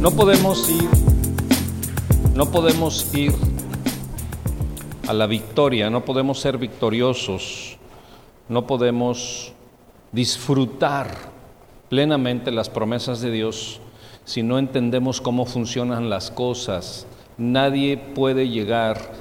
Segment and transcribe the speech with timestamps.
[0.00, 0.88] No podemos ir,
[2.34, 3.34] no podemos ir
[5.06, 7.76] a la victoria, no podemos ser victoriosos,
[8.48, 9.52] no podemos
[10.10, 11.14] disfrutar
[11.90, 13.82] plenamente las promesas de Dios
[14.24, 17.06] si no entendemos cómo funcionan las cosas.
[17.36, 19.12] Nadie puede llegar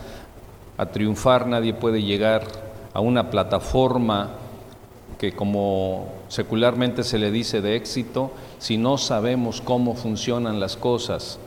[0.77, 2.43] a triunfar, nadie puede llegar
[2.93, 4.29] a una plataforma
[5.17, 11.39] que como secularmente se le dice de éxito, si no sabemos cómo funcionan las cosas.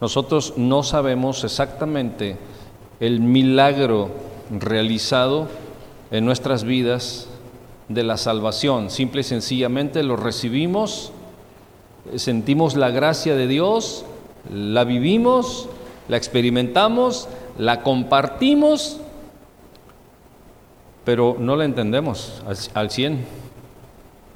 [0.00, 2.36] Nosotros no sabemos exactamente
[3.00, 4.10] el milagro
[4.50, 5.48] realizado
[6.10, 7.26] en nuestras vidas
[7.88, 8.90] de la salvación.
[8.90, 11.12] Simple y sencillamente lo recibimos,
[12.16, 14.04] sentimos la gracia de Dios,
[14.50, 15.68] la vivimos,
[16.08, 19.00] la experimentamos, la compartimos
[21.04, 22.42] pero no la entendemos
[22.74, 23.43] al, 100.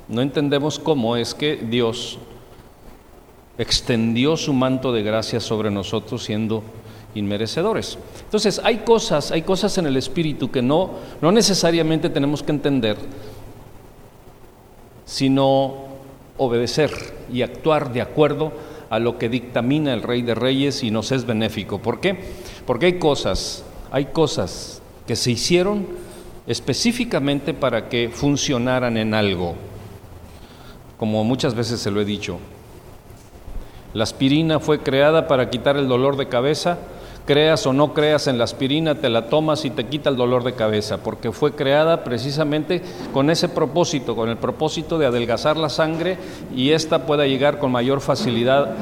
[0.09, 2.19] No entendemos cómo es que Dios
[3.59, 6.63] extendió su manto de gracia sobre nosotros siendo
[7.15, 7.99] inmerecedores.
[8.25, 12.97] Entonces, hay cosas, hay cosas en el espíritu que no, no necesariamente tenemos que entender,
[15.05, 15.89] sino
[16.37, 16.91] obedecer
[17.33, 18.53] y actuar de acuerdo
[18.91, 21.79] a lo que dictamina el Rey de Reyes y nos es benéfico.
[21.79, 22.19] ¿Por qué?
[22.67, 25.87] Porque hay cosas, hay cosas que se hicieron
[26.47, 29.57] específicamente para que funcionaran en algo.
[30.99, 32.39] Como muchas veces se lo he dicho,
[33.95, 36.79] la aspirina fue creada para quitar el dolor de cabeza,
[37.25, 40.45] creas o no creas en la aspirina, te la tomas y te quita el dolor
[40.45, 42.83] de cabeza, porque fue creada precisamente
[43.13, 46.19] con ese propósito, con el propósito de adelgazar la sangre
[46.55, 48.75] y ésta pueda llegar con mayor facilidad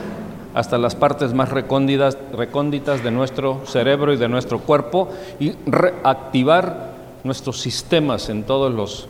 [0.54, 5.08] hasta las partes más recónditas, recónditas de nuestro cerebro y de nuestro cuerpo
[5.38, 6.92] y reactivar
[7.24, 9.06] nuestros sistemas en todos los,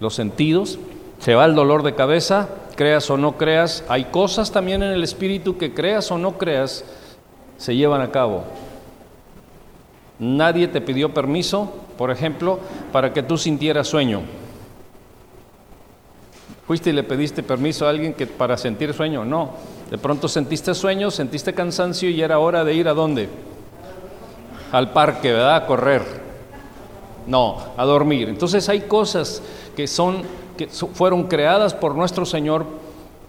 [0.00, 0.78] los sentidos.
[1.20, 3.84] Se va el dolor de cabeza, creas o no creas.
[3.88, 6.84] Hay cosas también en el espíritu que creas o no creas,
[7.56, 8.44] se llevan a cabo.
[10.18, 12.58] Nadie te pidió permiso, por ejemplo,
[12.92, 14.22] para que tú sintieras sueño.
[16.66, 19.24] ¿Fuiste y le pediste permiso a alguien que para sentir sueño?
[19.24, 19.50] No.
[19.90, 23.28] De pronto sentiste sueño, sentiste cansancio y era hora de ir a dónde?
[24.72, 25.54] Al parque, ¿verdad?
[25.54, 26.02] A correr.
[27.26, 28.28] No, a dormir.
[28.28, 29.42] Entonces hay cosas
[29.76, 30.22] que son
[30.56, 32.64] que fueron creadas por nuestro Señor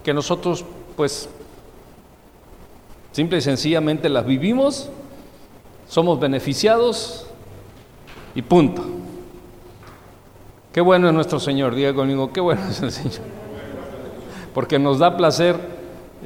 [0.04, 0.66] que nosotros
[0.96, 1.30] pues
[3.12, 4.90] simple y sencillamente las vivimos,
[5.88, 7.28] somos beneficiados
[8.34, 8.84] y punto.
[10.72, 13.28] Qué bueno es nuestro Señor, diga conmigo, qué bueno es el Señor.
[14.54, 15.58] Porque nos da placer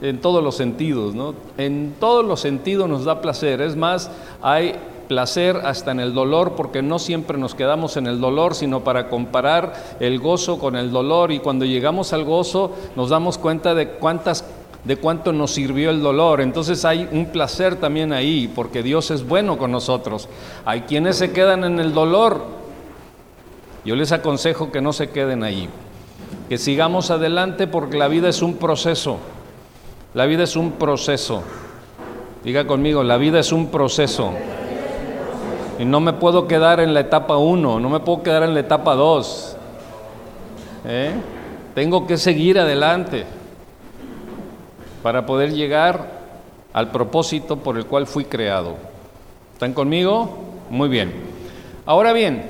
[0.02, 1.34] en todos los sentidos, ¿no?
[1.58, 3.62] En todos los sentidos nos da placer.
[3.62, 4.12] Es más,
[4.42, 4.76] hay
[5.12, 9.10] placer hasta en el dolor, porque no siempre nos quedamos en el dolor, sino para
[9.10, 13.90] comparar el gozo con el dolor y cuando llegamos al gozo nos damos cuenta de
[13.90, 14.46] cuántas
[14.86, 16.40] de cuánto nos sirvió el dolor.
[16.40, 20.30] Entonces hay un placer también ahí, porque Dios es bueno con nosotros.
[20.64, 22.46] Hay quienes se quedan en el dolor.
[23.84, 25.68] Yo les aconsejo que no se queden ahí,
[26.48, 29.18] que sigamos adelante porque la vida es un proceso.
[30.14, 31.44] La vida es un proceso.
[32.46, 34.32] Diga conmigo, la vida es un proceso.
[35.82, 38.60] Y no me puedo quedar en la etapa 1, no me puedo quedar en la
[38.60, 39.56] etapa 2.
[40.86, 41.12] ¿eh?
[41.74, 43.26] Tengo que seguir adelante
[45.02, 46.22] para poder llegar
[46.72, 48.76] al propósito por el cual fui creado.
[49.54, 50.30] ¿Están conmigo?
[50.70, 51.14] Muy bien.
[51.88, 52.48] Ahora bien,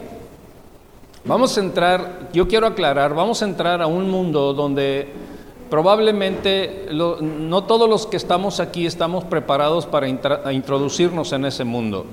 [1.24, 5.08] vamos a entrar, yo quiero aclarar, vamos a entrar a un mundo donde
[5.70, 12.06] probablemente no todos los que estamos aquí estamos preparados para introducirnos en ese mundo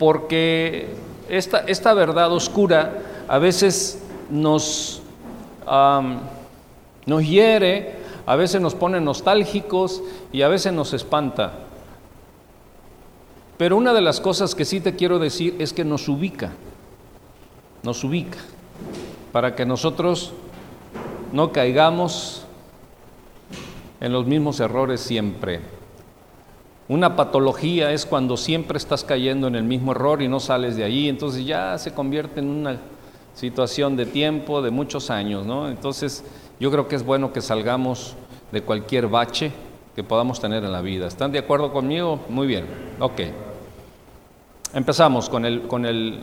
[0.00, 0.88] porque
[1.28, 5.02] esta, esta verdad oscura a veces nos,
[7.04, 10.02] nos hiere, a veces nos pone nostálgicos
[10.32, 11.52] y a veces nos espanta.
[13.58, 16.52] Pero una de las cosas que sí te quiero decir es que nos ubica,
[17.82, 18.38] nos ubica,
[19.32, 20.32] para que nosotros
[21.30, 22.46] no caigamos
[24.00, 25.60] en los mismos errores siempre.
[26.90, 30.82] Una patología es cuando siempre estás cayendo en el mismo error y no sales de
[30.82, 32.80] ahí, entonces ya se convierte en una
[33.32, 35.68] situación de tiempo, de muchos años, ¿no?
[35.68, 36.24] Entonces
[36.58, 38.16] yo creo que es bueno que salgamos
[38.50, 39.52] de cualquier bache
[39.94, 41.06] que podamos tener en la vida.
[41.06, 42.18] ¿Están de acuerdo conmigo?
[42.28, 42.66] Muy bien,
[42.98, 43.20] ok.
[44.74, 46.18] Empezamos con el, con el,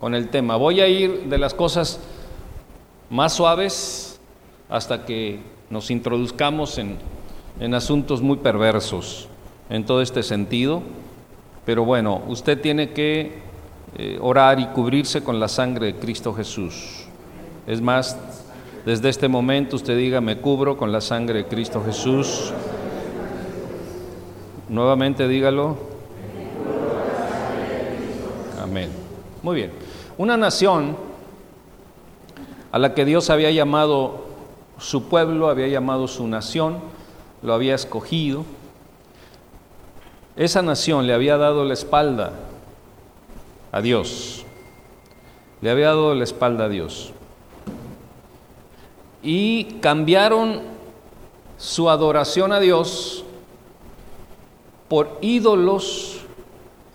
[0.00, 0.56] con el tema.
[0.56, 2.00] Voy a ir de las cosas
[3.10, 4.18] más suaves
[4.68, 5.38] hasta que
[5.70, 6.98] nos introduzcamos en,
[7.60, 9.28] en asuntos muy perversos
[9.70, 10.82] en todo este sentido,
[11.64, 13.38] pero bueno, usted tiene que
[13.96, 17.04] eh, orar y cubrirse con la sangre de Cristo Jesús.
[17.66, 18.18] Es más,
[18.84, 22.52] desde este momento usted diga, me cubro con la sangre de Cristo Jesús.
[24.68, 25.76] Nuevamente dígalo.
[28.62, 28.90] Amén.
[29.42, 29.70] Muy bien.
[30.18, 30.96] Una nación
[32.72, 34.24] a la que Dios había llamado
[34.78, 36.78] su pueblo, había llamado su nación,
[37.42, 38.44] lo había escogido.
[40.36, 42.32] Esa nación le había dado la espalda
[43.70, 44.44] a Dios.
[45.60, 47.12] Le había dado la espalda a Dios.
[49.22, 50.62] Y cambiaron
[51.56, 53.24] su adoración a Dios
[54.88, 56.20] por ídolos.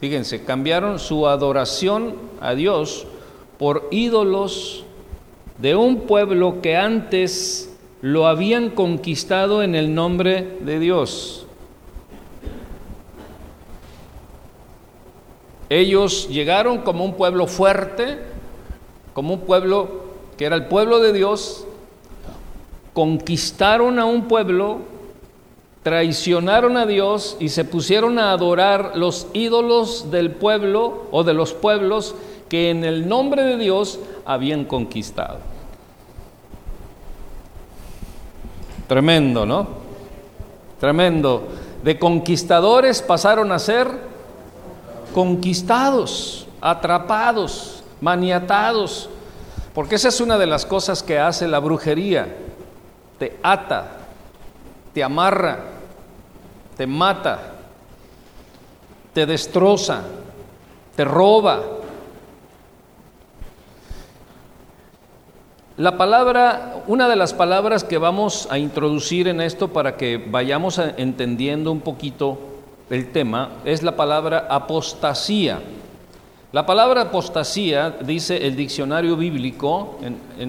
[0.01, 3.07] Fíjense, cambiaron su adoración a Dios
[3.57, 4.83] por ídolos
[5.57, 11.45] de un pueblo que antes lo habían conquistado en el nombre de Dios.
[15.69, 18.17] Ellos llegaron como un pueblo fuerte,
[19.13, 21.65] como un pueblo que era el pueblo de Dios,
[22.93, 24.79] conquistaron a un pueblo,
[25.83, 31.53] traicionaron a Dios y se pusieron a adorar los ídolos del pueblo o de los
[31.53, 32.15] pueblos
[32.47, 35.37] que en el nombre de Dios habían conquistado.
[38.87, 39.67] Tremendo, ¿no?
[40.79, 41.47] Tremendo.
[41.83, 44.08] De conquistadores pasaron a ser
[45.13, 49.09] conquistados, atrapados, maniatados.
[49.73, 52.35] Porque esa es una de las cosas que hace la brujería.
[53.17, 53.97] Te ata,
[54.93, 55.59] te amarra,
[56.77, 57.39] te mata,
[59.13, 60.03] te destroza,
[60.95, 61.61] te roba,
[65.79, 70.77] La palabra, una de las palabras que vamos a introducir en esto para que vayamos
[70.77, 72.37] entendiendo un poquito
[72.89, 75.59] el tema es la palabra apostasía.
[76.51, 79.99] La palabra apostasía, dice el diccionario bíblico,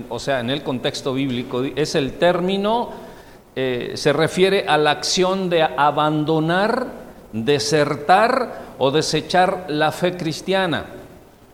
[0.09, 2.91] o sea, en el contexto bíblico, es el término,
[3.55, 6.87] eh, se refiere a la acción de abandonar,
[7.33, 10.87] desertar o desechar la fe cristiana.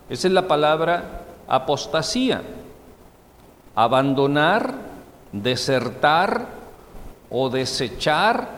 [0.09, 2.43] Esa es la palabra apostasía
[3.77, 4.75] abandonar,
[5.31, 6.47] desertar
[7.31, 8.56] o desechar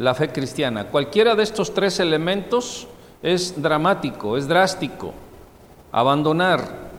[0.00, 0.86] la fe cristiana.
[0.86, 2.88] Cualquiera de estos tres elementos
[3.22, 5.12] es dramático, es drástico.
[5.92, 6.90] Abandonar.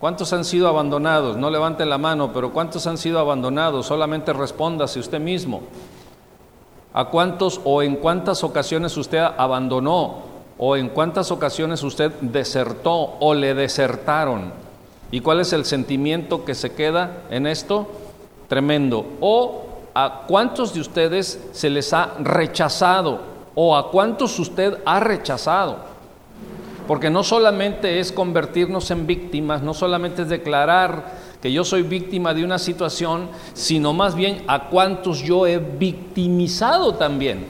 [0.00, 1.36] ¿Cuántos han sido abandonados?
[1.36, 3.84] No levanten la mano, pero ¿cuántos han sido abandonados?
[3.84, 5.60] Solamente respóndase usted mismo.
[6.94, 10.22] ¿A cuántos o en cuántas ocasiones usted abandonó?
[10.56, 14.52] ¿O en cuántas ocasiones usted desertó o le desertaron?
[15.10, 17.88] ¿Y cuál es el sentimiento que se queda en esto?
[18.48, 19.04] Tremendo.
[19.20, 23.20] O a cuántos de ustedes se les ha rechazado
[23.54, 25.78] o a cuántos usted ha rechazado.
[26.88, 32.34] Porque no solamente es convertirnos en víctimas, no solamente es declarar que yo soy víctima
[32.34, 37.46] de una situación, sino más bien a cuántos yo he victimizado también.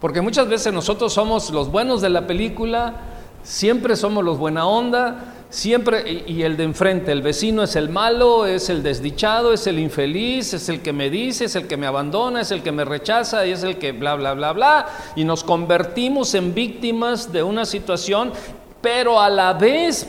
[0.00, 2.94] Porque muchas veces nosotros somos los buenos de la película,
[3.42, 8.46] Siempre somos los buena onda, siempre, y, el de enfrente, el vecino es el malo,
[8.46, 11.86] es el desdichado, es el infeliz, es el que me dice, es el que me
[11.86, 14.86] abandona, es el que me rechaza y es el que bla, bla, bla, bla.
[15.16, 18.32] Y nos convertimos en víctimas de una situación,
[18.80, 20.06] pero a la vez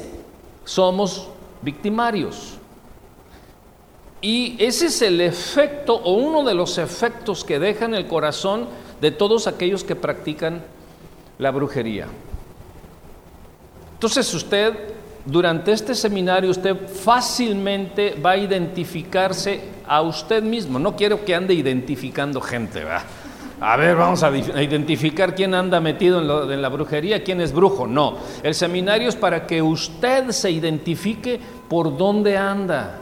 [0.65, 1.27] somos
[1.61, 2.55] victimarios.
[4.21, 8.67] Y ese es el efecto o uno de los efectos que deja en el corazón
[8.99, 10.61] de todos aquellos que practican
[11.37, 12.07] la brujería.
[13.93, 14.73] Entonces usted,
[15.25, 20.79] durante este seminario, usted fácilmente va a identificarse a usted mismo.
[20.79, 23.03] No quiero que ande identificando gente, ¿verdad?
[23.61, 27.87] A ver, vamos a identificar quién anda metido en, en, la brujería, quién es brujo.
[27.87, 32.99] No, el seminario es para que usted se identifique por dónde anda.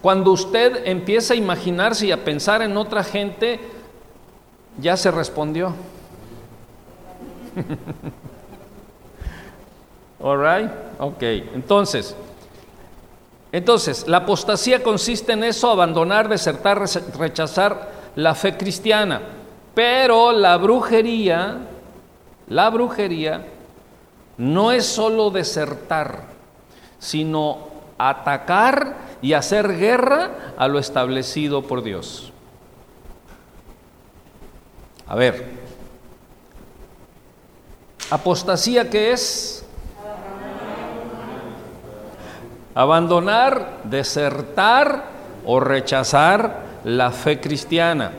[0.00, 3.60] Cuando usted empieza a imaginarse y a pensar en otra gente,
[4.80, 5.74] ya se respondió.
[10.22, 10.70] All right?
[10.98, 11.22] Ok,
[11.54, 12.14] entonces,
[13.52, 16.82] entonces, la apostasía consiste en eso, abandonar, desertar,
[17.18, 19.20] rechazar la fe cristiana.
[19.74, 21.58] Pero la brujería,
[22.48, 23.46] la brujería
[24.38, 26.24] no es solo desertar,
[26.98, 32.32] sino atacar y hacer guerra a lo establecido por Dios.
[35.06, 35.44] A ver,
[38.10, 39.61] apostasía qué es?
[42.74, 45.04] Abandonar, desertar
[45.44, 48.12] o rechazar la fe cristiana.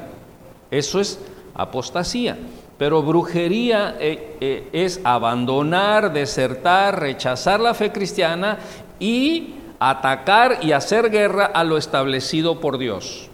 [0.70, 1.20] Eso es
[1.56, 2.38] apostasía.
[2.78, 8.58] Pero brujería eh, eh, es abandonar, desertar, rechazar la fe cristiana
[9.00, 13.30] y atacar y hacer guerra a lo establecido por Dios.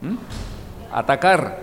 [0.00, 0.16] ¿Mm?
[0.92, 1.58] Atacar,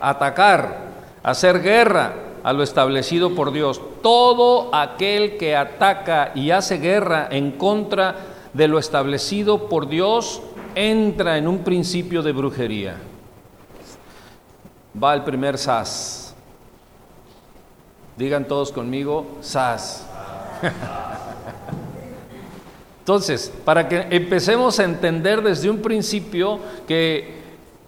[0.00, 0.78] atacar,
[1.22, 3.80] hacer guerra a lo establecido por Dios.
[4.02, 8.16] Todo aquel que ataca y hace guerra en contra
[8.52, 10.42] de lo establecido por Dios
[10.74, 12.96] entra en un principio de brujería.
[15.02, 16.34] Va el primer sas.
[18.16, 20.06] Digan todos conmigo, sas.
[23.00, 27.41] Entonces, para que empecemos a entender desde un principio que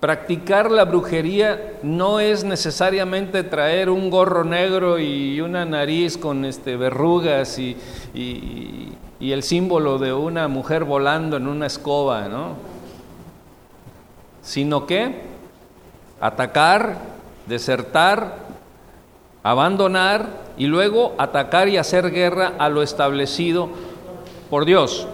[0.05, 6.77] practicar la brujería no es necesariamente traer un gorro negro y una nariz con este,
[6.77, 7.75] verrugas y,
[8.13, 12.51] y el símbolo de una mujer volando en una escoba, ¿no?
[14.43, 15.23] Sino que
[16.21, 16.99] atacar,
[17.47, 18.41] desertar,
[19.43, 23.71] abandonar y luego atacar y hacer guerra a lo establecido
[24.51, 25.09] por Dios.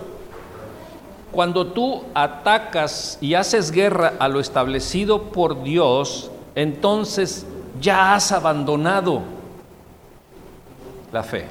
[1.33, 7.47] Cuando tú atacas y haces guerra a lo establecido por Dios, entonces
[7.81, 9.23] ya has abandonado
[11.13, 11.47] la fe.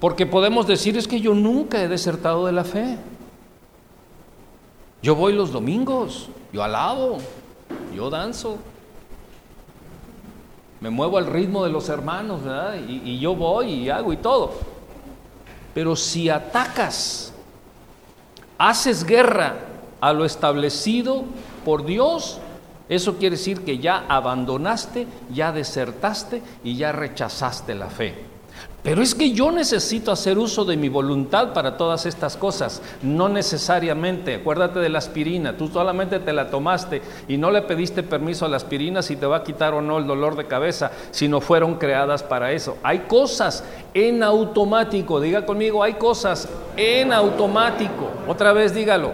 [0.00, 2.96] Porque podemos decir es que yo nunca he desertado de la fe.
[5.02, 7.18] Yo voy los domingos, yo alabo,
[7.94, 8.58] yo danzo,
[10.80, 12.76] me muevo al ritmo de los hermanos, ¿verdad?
[12.88, 14.54] Y, yo voy y hago y todo.
[15.74, 17.32] Pero si atacas,
[18.56, 19.56] haces guerra
[20.00, 21.24] a lo establecido
[21.64, 22.40] por Dios,
[22.88, 28.29] eso quiere decir que ya abandonaste, ya desertaste y ya rechazaste la fe.
[28.82, 33.28] Pero es que yo necesito hacer uso de mi voluntad para todas estas cosas, no
[33.28, 34.36] necesariamente.
[34.36, 38.48] Acuérdate de la aspirina, tú solamente te la tomaste y no le pediste permiso a
[38.48, 41.42] la aspirina si te va a quitar o no el dolor de cabeza, si no
[41.42, 42.78] fueron creadas para eso.
[42.82, 48.08] Hay cosas en automático, diga conmigo, hay cosas en automático.
[48.26, 49.12] Otra vez dígalo.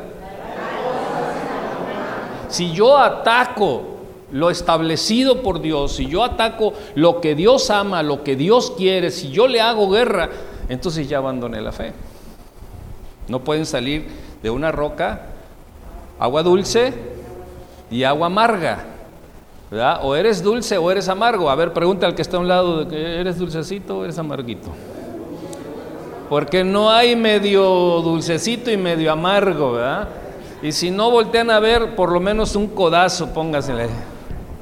[2.48, 3.95] Si yo ataco
[4.32, 9.10] lo establecido por Dios, si yo ataco lo que Dios ama, lo que Dios quiere,
[9.10, 10.30] si yo le hago guerra,
[10.68, 11.92] entonces ya abandoné la fe.
[13.28, 14.06] No pueden salir
[14.42, 15.26] de una roca
[16.18, 16.92] agua dulce
[17.90, 18.84] y agua amarga.
[19.70, 20.00] ¿verdad?
[20.02, 21.50] O eres dulce o eres amargo.
[21.50, 24.18] A ver, pregunta al que está a un lado, de que ¿eres dulcecito o eres
[24.18, 24.68] amarguito?
[26.28, 27.62] Porque no hay medio
[28.02, 30.08] dulcecito y medio amargo, ¿verdad?
[30.62, 33.88] Y si no voltean a ver, por lo menos un codazo, póngasele.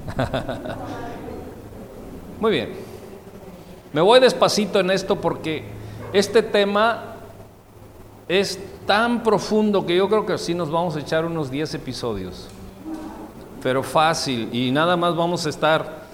[2.40, 2.72] Muy bien.
[3.92, 5.64] Me voy despacito en esto porque
[6.12, 7.14] este tema
[8.28, 12.48] es tan profundo que yo creo que así nos vamos a echar unos 10 episodios.
[13.62, 16.04] Pero fácil y nada más vamos a estar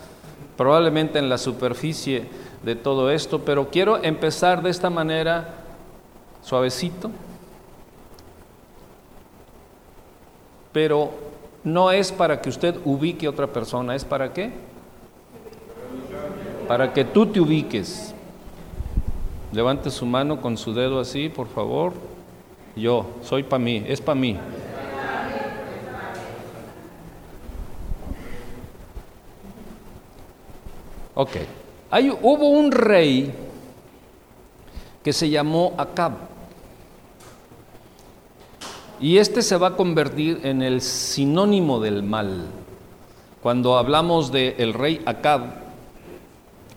[0.56, 2.28] probablemente en la superficie
[2.62, 5.54] de todo esto, pero quiero empezar de esta manera
[6.42, 7.10] suavecito.
[10.72, 11.29] Pero
[11.64, 14.50] no es para que usted ubique a otra persona, es para qué?
[16.66, 18.14] Para que tú te ubiques.
[19.52, 21.92] Levante su mano con su dedo así, por favor.
[22.76, 24.38] Yo, soy para mí, es para mí.
[31.14, 31.36] Ok.
[31.90, 33.34] Hay, hubo un rey
[35.02, 36.29] que se llamó Acab.
[39.00, 42.48] Y este se va a convertir en el sinónimo del mal.
[43.42, 45.40] Cuando hablamos del el rey Acab,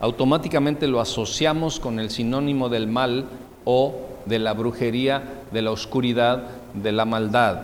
[0.00, 3.26] automáticamente lo asociamos con el sinónimo del mal
[3.66, 7.60] o de la brujería, de la oscuridad, de la maldad.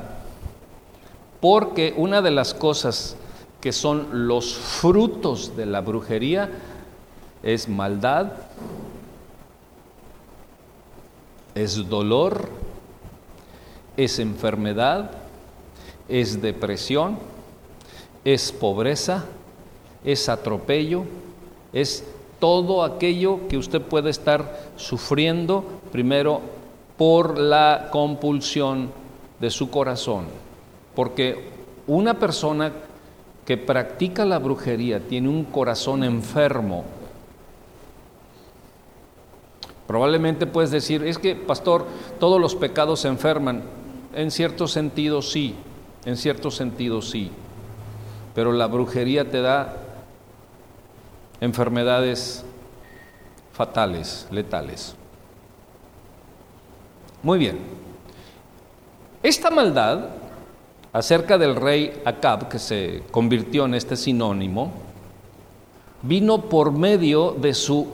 [1.41, 3.17] Porque una de las cosas
[3.63, 6.51] que son los frutos de la brujería
[7.43, 8.33] es maldad,
[11.55, 12.51] es dolor,
[13.97, 15.11] es enfermedad,
[16.09, 17.19] es depresión,
[18.25, 19.25] es pobreza,
[20.05, 21.05] es atropello,
[21.73, 22.05] es
[22.39, 26.41] todo aquello que usted puede estar sufriendo primero
[26.97, 28.91] por la compulsión
[29.39, 30.27] de su corazón.
[30.95, 31.51] Porque
[31.87, 32.73] una persona
[33.45, 36.85] que practica la brujería tiene un corazón enfermo.
[39.87, 41.85] Probablemente puedes decir, es que, pastor,
[42.21, 43.63] todos los pecados se enferman.
[44.13, 45.55] En cierto sentido sí,
[46.05, 47.31] en cierto sentido sí,
[48.35, 49.77] pero la brujería te da
[51.41, 52.45] enfermedades
[53.53, 54.97] fatales, letales.
[57.23, 57.59] Muy bien.
[59.23, 60.09] Esta maldad
[60.93, 64.73] acerca del rey Acab, que se convirtió en este sinónimo,
[66.03, 67.89] vino por medio de su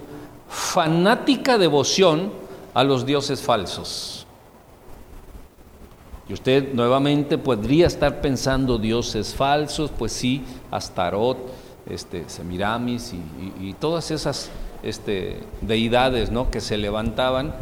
[0.48, 2.32] fanática devoción
[2.72, 4.25] a los dioses falsos.
[6.28, 11.38] Y usted nuevamente podría estar pensando dioses falsos, pues sí, Astarot,
[11.88, 13.14] este, Semiramis
[13.60, 14.50] y, todas esas
[14.82, 16.50] este, deidades ¿no?
[16.50, 17.54] que se levantaban,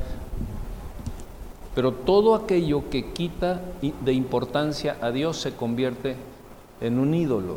[1.75, 3.61] pero todo aquello que quita
[4.01, 6.17] de importancia a Dios se convierte
[6.81, 7.57] en un ídolo.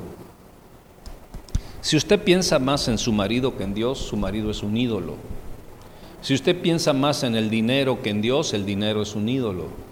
[1.82, 5.16] Si usted piensa más en su marido que en Dios, su marido es un ídolo.
[6.22, 9.87] Si usted piensa más en el dinero que en Dios, el dinero es un ídolo.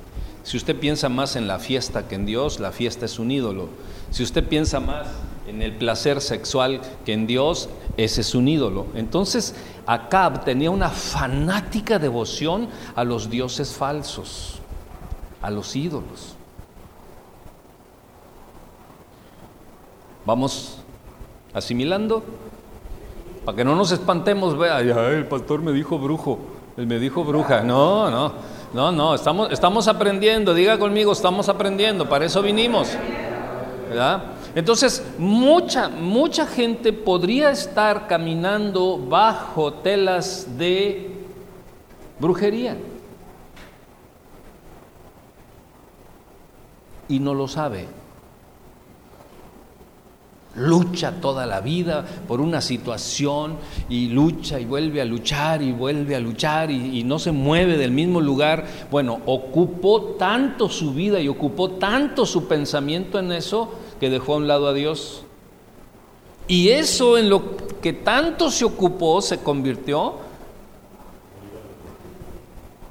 [0.46, 3.68] Si usted piensa más en la fiesta que en Dios, la fiesta es un ídolo.
[4.12, 5.08] Si usted piensa más
[5.48, 8.86] en el placer sexual que en Dios, ese es un ídolo.
[8.94, 9.56] Entonces,
[9.88, 14.60] Acab tenía una fanática devoción a los dioses falsos,
[15.42, 16.36] a los ídolos.
[20.28, 20.78] Vamos
[21.56, 22.24] asimilando.
[23.46, 26.38] Para que no nos espantemos, vea, el pastor me dijo brujo,
[26.78, 27.62] él me dijo bruja.
[27.62, 28.34] No, no,
[28.76, 32.90] no, no, estamos, estamos aprendiendo, diga conmigo, estamos aprendiendo, para eso vinimos.
[33.88, 34.24] ¿verdad?
[34.54, 41.10] Entonces, mucha, mucha gente podría estar caminando bajo telas de
[42.20, 42.76] brujería.
[47.08, 47.88] Y no lo sabe
[50.56, 53.58] lucha toda la vida por una situación
[53.90, 57.92] y lucha y vuelve a luchar y vuelve a luchar y, no se mueve del
[57.92, 58.66] mismo lugar.
[58.90, 63.70] Bueno, ocupó tanto su vida y ocupó tanto su pensamiento en eso
[64.00, 65.24] que dejó a un lado a Dios.
[66.48, 70.16] Y eso en lo que tanto se ocupó se convirtió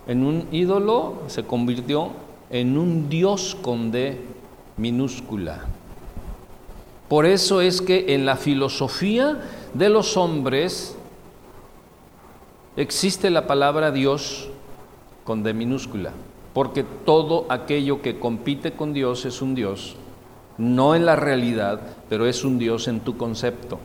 [0.06, 2.11] en un ídolo, se convirtió
[2.50, 4.21] en un Dios con D
[4.76, 5.73] minúscula.
[7.08, 9.42] Por eso es que en la filosofía
[9.75, 10.96] de los hombres
[12.76, 14.48] existe la palabra Dios
[15.24, 16.12] con D minúscula,
[16.52, 19.96] porque todo aquello que compite con Dios es un Dios,
[20.57, 23.78] no en la realidad, pero es un Dios en tu concepto.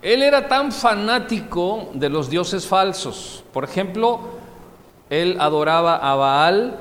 [0.00, 3.44] Él era tan fanático de los dioses falsos.
[3.52, 4.20] Por ejemplo,
[5.10, 6.78] él adoraba a Baal,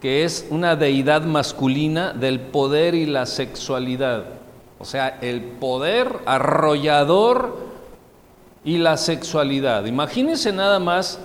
[0.00, 4.24] que es una deidad masculina del poder y la sexualidad.
[4.78, 7.58] O sea, el poder arrollador
[8.64, 9.86] y la sexualidad.
[9.86, 11.18] Imagínense nada más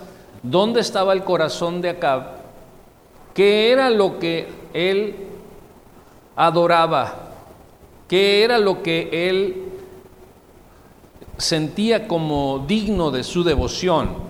[0.43, 2.23] dónde estaba el corazón de Acab,
[3.33, 5.15] qué era lo que él
[6.35, 7.13] adoraba,
[8.07, 9.63] qué era lo que él
[11.37, 14.24] sentía como digno de su devoción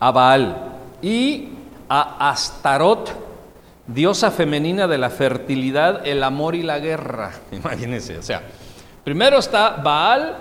[0.00, 0.56] a Baal
[1.02, 1.48] y
[1.88, 3.12] a Astarot,
[3.86, 7.32] diosa femenina de la fertilidad, el amor y la guerra.
[7.52, 8.42] Imagínense, o sea,
[9.04, 10.36] primero está Baal,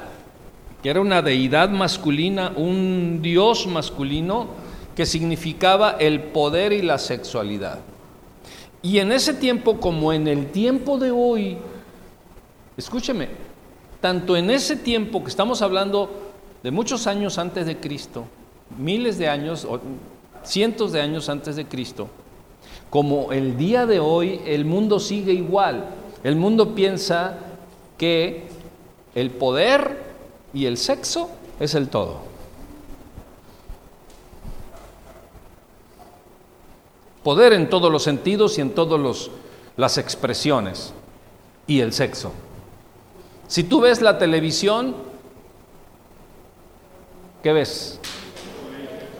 [0.81, 4.47] que era una deidad masculina, un dios masculino
[4.95, 7.79] que significaba el poder y la sexualidad.
[8.81, 11.57] Y en ese tiempo como en el tiempo de hoy,
[12.77, 13.27] escúcheme,
[13.99, 16.31] tanto en ese tiempo que estamos hablando
[16.63, 18.25] de muchos años antes de Cristo,
[18.77, 19.67] miles de años,
[20.43, 22.07] cientos de años antes de Cristo,
[22.89, 25.89] como el día de hoy el mundo sigue igual.
[26.23, 27.37] El mundo piensa
[27.97, 28.47] que
[29.15, 30.03] el poder
[30.53, 31.29] y el sexo
[31.59, 32.29] es el todo.
[37.23, 39.29] Poder en todos los sentidos y en todas
[39.75, 40.93] las expresiones.
[41.67, 42.31] Y el sexo.
[43.47, 44.95] Si tú ves la televisión,
[47.43, 47.99] ¿qué ves?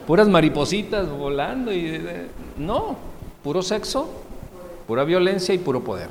[0.10, 2.02] Puras maripositas volando y
[2.58, 2.96] no,
[3.44, 4.10] puro sexo,
[4.88, 6.10] pura violencia y puro poder.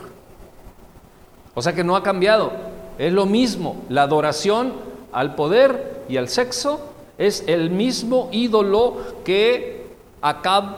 [1.52, 2.52] O sea que no ha cambiado,
[2.96, 4.72] es lo mismo, la adoración
[5.11, 9.88] al poder y al sexo es el mismo ídolo que
[10.22, 10.76] Acab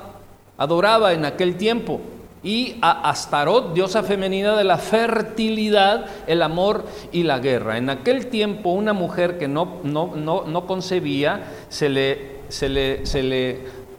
[0.57, 2.01] adoraba en aquel tiempo
[2.43, 7.77] y a Astarot, diosa femenina de la fertilidad, el amor y la guerra.
[7.77, 13.07] En aquel tiempo una mujer que no, no, no, no concebía se le se le,
[13.07, 13.59] se le,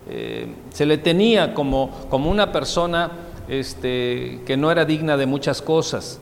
[0.10, 3.12] eh, se le tenía como, como una persona
[3.48, 6.20] este, que no era digna de muchas cosas.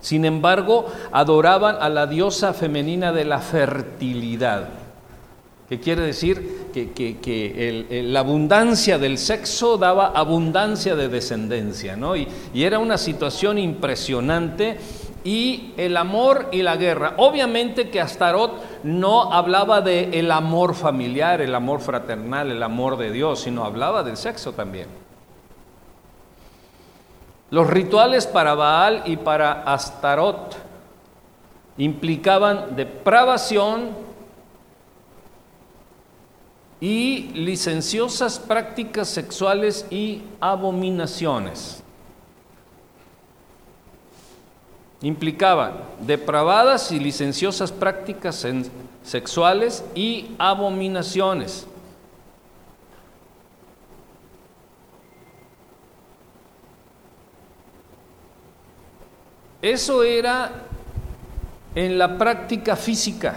[0.00, 4.68] Sin embargo, adoraban a la diosa femenina de la fertilidad,
[5.68, 12.16] que quiere decir que, que, la abundancia del sexo daba abundancia de descendencia, ¿no?
[12.16, 14.78] y era una situación impresionante
[15.24, 17.14] y el amor y la guerra.
[17.18, 23.10] Obviamente que Astarot no hablaba de el amor familiar, el amor fraternal, el amor de
[23.10, 24.88] Dios, sino hablaba del sexo también.
[27.50, 30.56] Los rituales para Baal y para Astarot
[31.76, 33.90] implicaban depravación
[36.80, 41.82] y licenciosas prácticas sexuales y abominaciones.
[45.02, 48.46] Implicaban depravadas y licenciosas prácticas
[49.02, 51.66] sexuales y abominaciones.
[59.62, 60.50] Eso era
[61.74, 63.36] en la práctica física.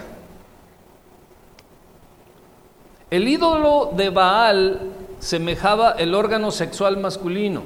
[3.09, 7.63] El ídolo de Baal semejaba el órgano sexual masculino,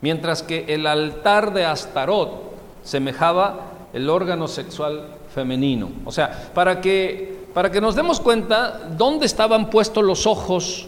[0.00, 2.48] mientras que el altar de Astarot
[2.82, 3.60] semejaba
[3.92, 5.90] el órgano sexual femenino.
[6.04, 10.86] O sea, para que, para que nos demos cuenta dónde estaban puestos los ojos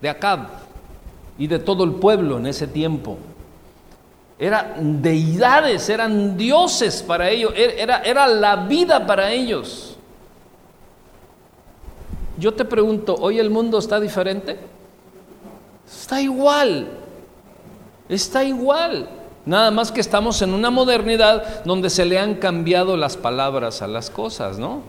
[0.00, 0.46] de Acab
[1.38, 3.18] y de todo el pueblo en ese tiempo.
[4.38, 9.96] Eran deidades, eran dioses para ellos, er, era, era la vida para ellos.
[12.36, 14.58] Yo te pregunto, ¿hoy el mundo está diferente?
[15.86, 16.88] Está igual,
[18.08, 19.08] está igual.
[19.46, 23.86] Nada más que estamos en una modernidad donde se le han cambiado las palabras a
[23.86, 24.82] las cosas, ¿no?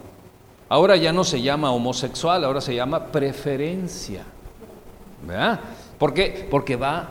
[0.69, 4.23] Ahora ya no se llama homosexual, ahora se llama preferencia.
[5.27, 5.59] ¿Verdad?
[5.97, 6.47] ¿Por qué?
[6.49, 7.09] Porque va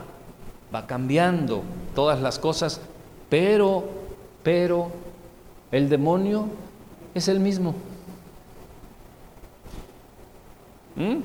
[0.74, 1.62] va cambiando
[1.94, 2.80] todas las cosas,
[3.28, 3.84] pero,
[4.42, 4.90] pero
[5.70, 6.48] el demonio
[7.14, 7.74] es el mismo.
[10.96, 11.18] ¿Mm?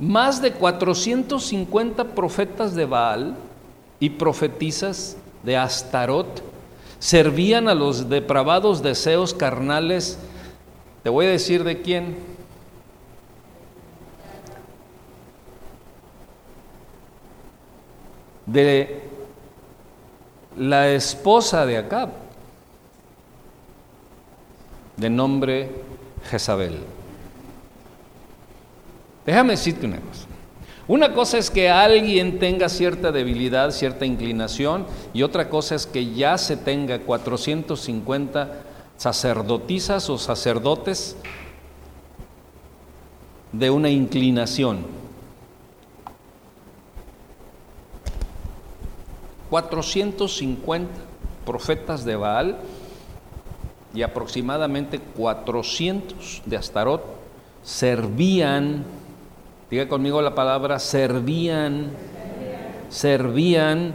[0.00, 3.36] Más de 450 profetas de Baal
[3.98, 6.42] y profetizas de Astarot
[6.98, 10.18] servían a los depravados deseos carnales.
[11.02, 12.16] Te voy a decir de quién,
[18.46, 19.02] de
[20.56, 22.08] la esposa de Acab,
[24.96, 25.70] de nombre
[26.30, 26.99] Jezabel.
[29.26, 30.26] Déjame decirte una cosa.
[30.88, 36.14] Una cosa es que alguien tenga cierta debilidad, cierta inclinación, y otra cosa es que
[36.14, 38.62] ya se tenga 450
[38.96, 41.16] sacerdotisas o sacerdotes
[43.52, 45.00] de una inclinación.
[49.50, 50.90] 450
[51.44, 52.58] profetas de Baal
[53.92, 57.02] y aproximadamente 400 de Astarot
[57.62, 58.84] servían,
[59.70, 61.90] diga conmigo la palabra, servían,
[62.88, 63.94] servían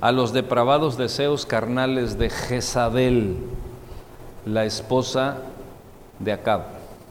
[0.00, 3.36] a los depravados deseos carnales de Jezabel,
[4.44, 5.38] la esposa
[6.18, 6.62] de Acab.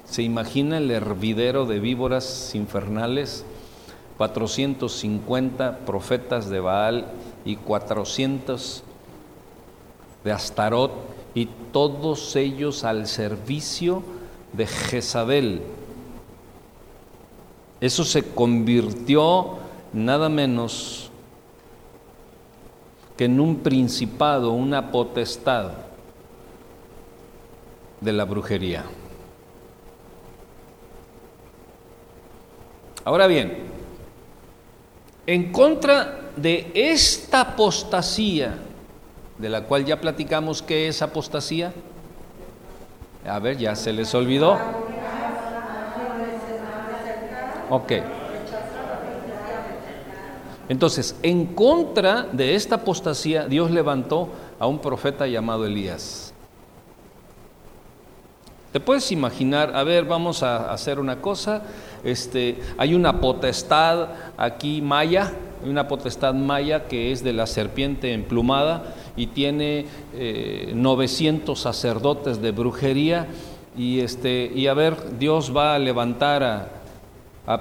[0.05, 3.45] ¿Se imagina el hervidero de víboras infernales?
[4.17, 7.05] 450 profetas de Baal
[7.45, 8.83] y 400
[10.23, 10.91] de Astarot
[11.33, 14.03] y todos ellos al servicio
[14.53, 15.61] de Jezabel.
[17.83, 19.57] Eso se convirtió
[19.91, 21.11] nada menos
[23.17, 25.71] que en un principado, una potestad
[27.99, 28.85] de la brujería.
[33.03, 33.53] Ahora bien,
[35.27, 38.59] en contra de esta apostasía,
[39.37, 41.73] de la cual ya platicamos qué es apostasía.
[43.27, 44.57] A ver, ya se les olvidó.
[47.73, 47.91] Ok.
[50.69, 56.35] Entonces, en contra de esta apostasía, Dios levantó a un profeta llamado Elías.
[58.71, 59.75] ¿Te puedes imaginar?
[59.75, 61.63] A ver, vamos a hacer una cosa.
[62.03, 65.33] Este, hay una potestad aquí maya,
[65.65, 69.87] una potestad maya que es de la serpiente emplumada y tiene
[70.75, 73.25] 900 eh, sacerdotes de brujería
[73.75, 76.82] y, este, y a ver, Dios va a levantar a,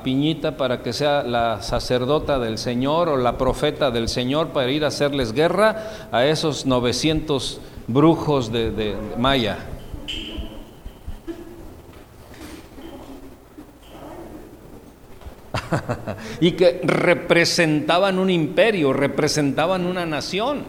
[0.04, 4.84] Piñita para que sea la sacerdota del Señor o la profeta del Señor para ir
[4.84, 9.58] a hacerles guerra a esos 900 brujos de Maya.
[16.40, 20.64] y que representaban un imperio, representaban una nación.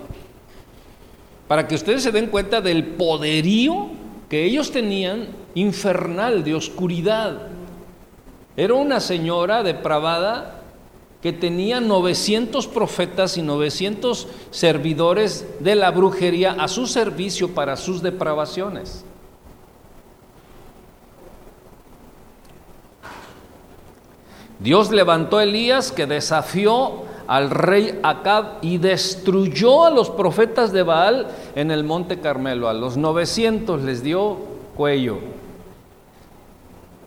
[1.47, 3.89] Para que ustedes se den cuenta del poderío
[4.29, 7.49] que ellos tenían infernal, de oscuridad.
[8.55, 10.59] Era una señora depravada
[11.21, 18.01] que tenía 900 profetas y 900 servidores de la brujería a su servicio para sus
[18.01, 19.05] depravaciones.
[24.59, 30.83] Dios levantó a Elías que desafió al rey Acab y destruyó a los profetas de
[30.83, 32.69] Baal en el monte Carmelo.
[32.69, 34.37] A los 900 les dio
[34.75, 35.42] cuello.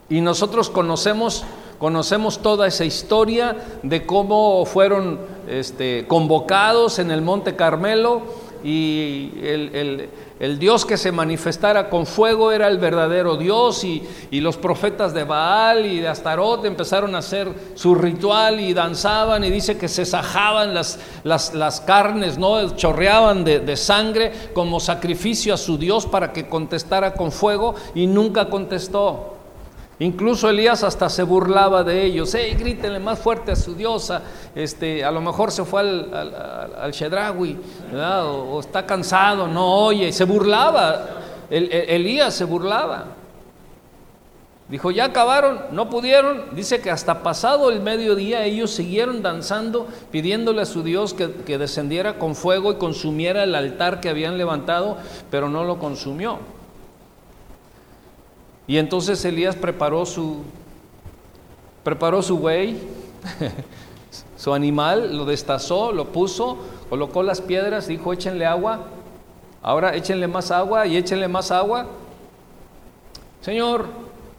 [0.08, 1.44] Y nosotros conocemos,
[1.78, 8.22] conocemos toda esa historia de cómo fueron este, convocados en el monte Carmelo
[8.62, 10.08] y el,
[10.40, 15.14] el, Dios que se manifestara con fuego era el verdadero Dios y, y, los profetas
[15.14, 19.88] de Baal y de Astarot empezaron a hacer su ritual y danzaban y dice que
[19.88, 22.74] se sajaban las, las, las carnes, ¿no?
[22.76, 28.06] chorreaban de, de, sangre como sacrificio a su Dios para que contestara con fuego y
[28.06, 29.35] nunca contestó.
[29.98, 32.34] Incluso Elías hasta se burlaba de ellos.
[32.34, 34.22] ¡Ey, grítenle más fuerte a su diosa!
[34.54, 40.12] Este, a lo mejor se fue al, al, al o, está cansado, no oye.
[40.12, 41.06] Se burlaba.
[41.48, 43.06] Elías se burlaba.
[44.68, 46.54] Dijo, ya acabaron, no pudieron.
[46.54, 51.56] Dice que hasta pasado el mediodía ellos siguieron danzando, pidiéndole a su Dios que, que
[51.56, 54.98] descendiera con fuego y consumiera el altar que habían levantado,
[55.30, 56.55] pero no lo consumió.
[58.66, 60.42] Y entonces Elías preparó su
[61.86, 62.76] preparó su buey,
[64.36, 68.86] su animal, lo destazó, lo puso, colocó las piedras, dijo, échenle agua.
[69.62, 71.86] Ahora échenle más agua y échenle más agua.
[73.40, 73.86] Señor,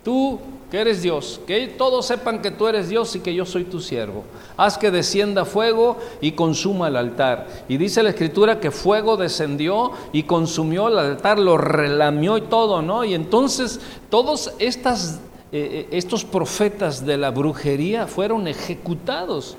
[0.03, 3.63] tú que eres Dios, que todos sepan que tú eres Dios y que yo soy
[3.63, 4.25] tu siervo.
[4.57, 7.47] Haz que descienda fuego y consuma el altar.
[7.69, 12.81] Y dice la escritura que fuego descendió y consumió el altar, lo relamió y todo,
[12.81, 13.05] ¿no?
[13.05, 15.21] Y entonces todos estas,
[15.53, 19.55] eh, estos profetas de la brujería fueron ejecutados.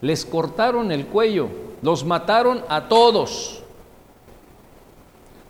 [0.00, 1.48] Les cortaron el cuello,
[1.82, 3.64] los mataron a todos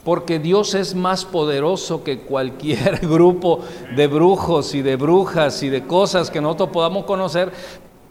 [0.07, 3.59] porque Dios es más poderoso que cualquier grupo
[3.97, 7.51] de brujos y de brujas y de cosas que nosotros podamos conocer,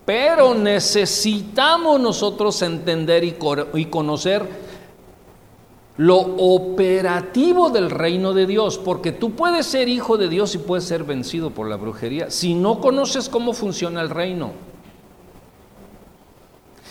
[0.03, 4.45] pero necesitamos nosotros entender y conocer
[5.95, 10.83] lo operativo del reino de Dios, porque tú puedes ser hijo de Dios y puedes
[10.83, 14.51] ser vencido por la brujería si no conoces cómo funciona el reino.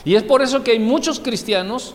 [0.07, 1.95] Y es por eso que hay muchos cristianos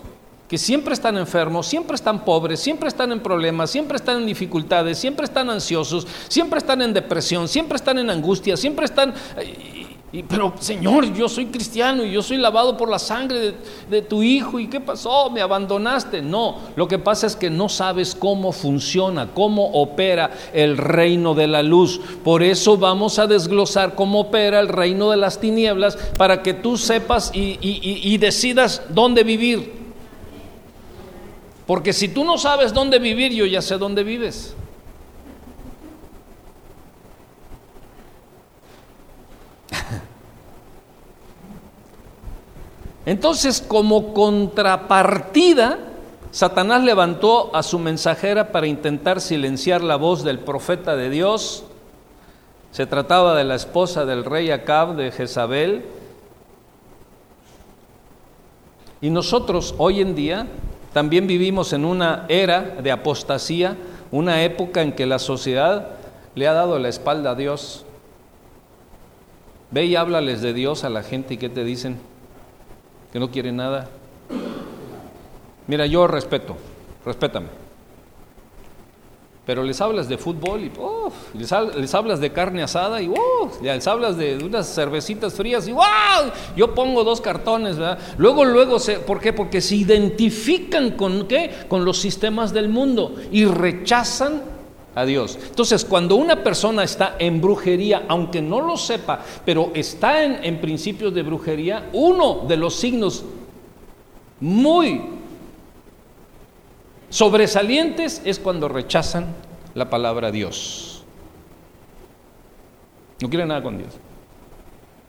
[0.49, 4.97] que siempre están enfermos, siempre están pobres, siempre están en problemas, siempre están en dificultades,
[4.97, 9.13] siempre están ansiosos, siempre están en depresión, siempre están en angustia, siempre están...
[10.11, 13.53] Y, pero Señor, yo soy cristiano y yo soy lavado por la sangre
[13.91, 14.59] de, tu Hijo.
[14.59, 15.29] ¿Y qué pasó?
[15.29, 16.23] ¿Me abandonaste?
[16.23, 21.45] No, lo que pasa es que no sabes cómo funciona, cómo opera el reino de
[21.45, 22.01] la luz.
[22.23, 26.75] Por eso vamos a desglosar cómo opera el reino de las tinieblas para que tú
[26.75, 29.78] sepas y decidas dónde vivir.
[31.69, 34.55] Porque si tú no sabes dónde vivir, yo ya sé dónde vives.
[43.05, 45.77] Entonces, como contrapartida,
[46.31, 51.65] Satanás levantó a su mensajera para intentar silenciar la voz del profeta de Dios.
[52.71, 55.85] Se trataba de la esposa del rey Acab de Jezabel.
[59.01, 60.47] Y nosotros hoy en día
[60.93, 63.77] también vivimos en una era de apostasía,
[64.11, 65.91] una época en que la sociedad
[66.35, 67.85] le ha dado la espalda a Dios.
[69.71, 71.99] Ve y háblales de Dios a la gente y ¿qué te dicen?
[73.13, 73.87] Que no quieren nada.
[75.67, 76.57] Mira, yo respeto,
[77.05, 77.68] respétame
[79.49, 83.09] pero les hablas de fútbol y les, hablas de carne asada y
[83.63, 85.81] les hablas de unas cervecitas frías y ¡wow!
[86.55, 87.97] Yo pongo dos cartones, ¿verdad?
[88.19, 89.33] Luego, luego, se, ¿por qué?
[89.33, 91.49] Porque se identifican con qué?
[91.67, 94.43] Con los sistemas del mundo y rechazan
[94.93, 95.39] a Dios.
[95.41, 100.61] Entonces, cuando una persona está en brujería, aunque no lo sepa, pero está en, en
[100.61, 103.25] principios de brujería, uno de los signos
[104.41, 105.01] muy
[107.09, 109.27] sobresalientes es cuando rechazan
[109.73, 111.03] la palabra Dios.
[113.21, 113.97] No quieren nada con Dios.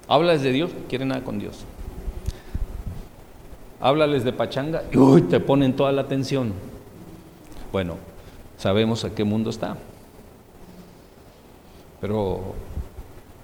[0.09, 1.65] Háblales de Dios, quieren nada con Dios.
[3.81, 6.53] Háblales de pachanga y uy, te ponen toda la atención.
[7.73, 7.97] Bueno,
[8.59, 9.77] sabemos a qué mundo está.
[12.01, 12.55] Pero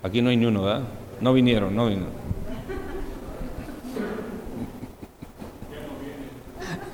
[0.02, 0.82] aquí no hay ni uno, ¿verdad?
[1.20, 2.26] No vinieron, no vinieron.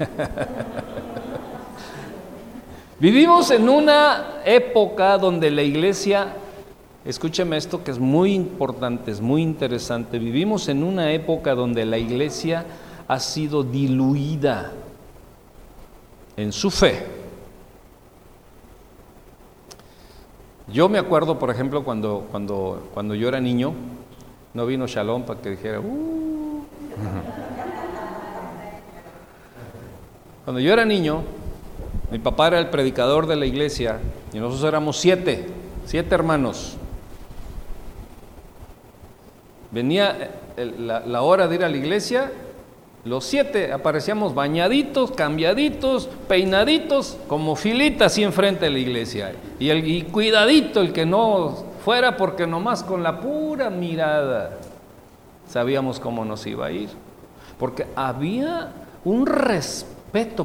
[3.02, 6.36] Vivimos en una época donde la iglesia,
[7.04, 11.98] escúcheme esto que es muy importante, es muy interesante, vivimos en una época donde la
[11.98, 12.64] iglesia
[13.08, 14.70] ha sido diluida
[16.36, 17.04] en su fe.
[20.72, 23.72] Yo me acuerdo, por ejemplo, cuando, cuando, cuando yo era niño,
[24.54, 25.82] no vino Shalom para que dijera, uh".
[30.44, 31.24] Cuando yo era niño,
[32.12, 33.98] mi papá era el predicador de la iglesia
[34.34, 35.46] y nosotros éramos siete,
[35.86, 36.76] siete hermanos.
[39.70, 42.30] Venía eh, la, hora de ir a la iglesia,
[43.06, 49.32] los siete aparecíamos bañaditos, cambiaditos, peinaditos, como filitas así enfrente de la iglesia.
[49.58, 54.58] Y, el, y cuidadito el que no fuera porque nomás con la pura mirada
[55.48, 56.90] sabíamos cómo nos iba a ir.
[57.58, 58.70] Porque había
[59.02, 60.01] un respeto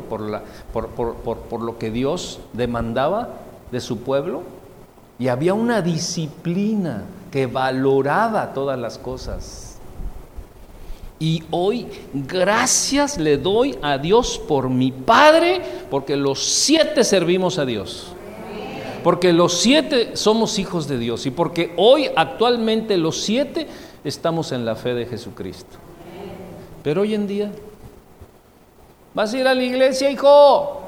[0.08, 3.30] por, la, por, por lo que Dios demandaba
[3.71, 4.43] de su pueblo
[5.19, 9.77] y había una disciplina que valoraba todas las cosas.
[11.19, 17.65] Y hoy gracias le doy a Dios por mi Padre, porque los siete servimos a
[17.65, 18.13] Dios.
[19.03, 23.67] Porque los siete somos hijos de Dios y porque hoy actualmente los siete
[24.03, 25.77] estamos en la fe de Jesucristo.
[26.84, 27.51] Pero hoy en día,
[29.17, 30.80] ¿vas a ir a la iglesia, hijo?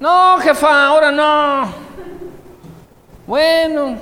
[0.00, 1.70] No, jefa, ahora no.
[3.26, 3.98] Bueno,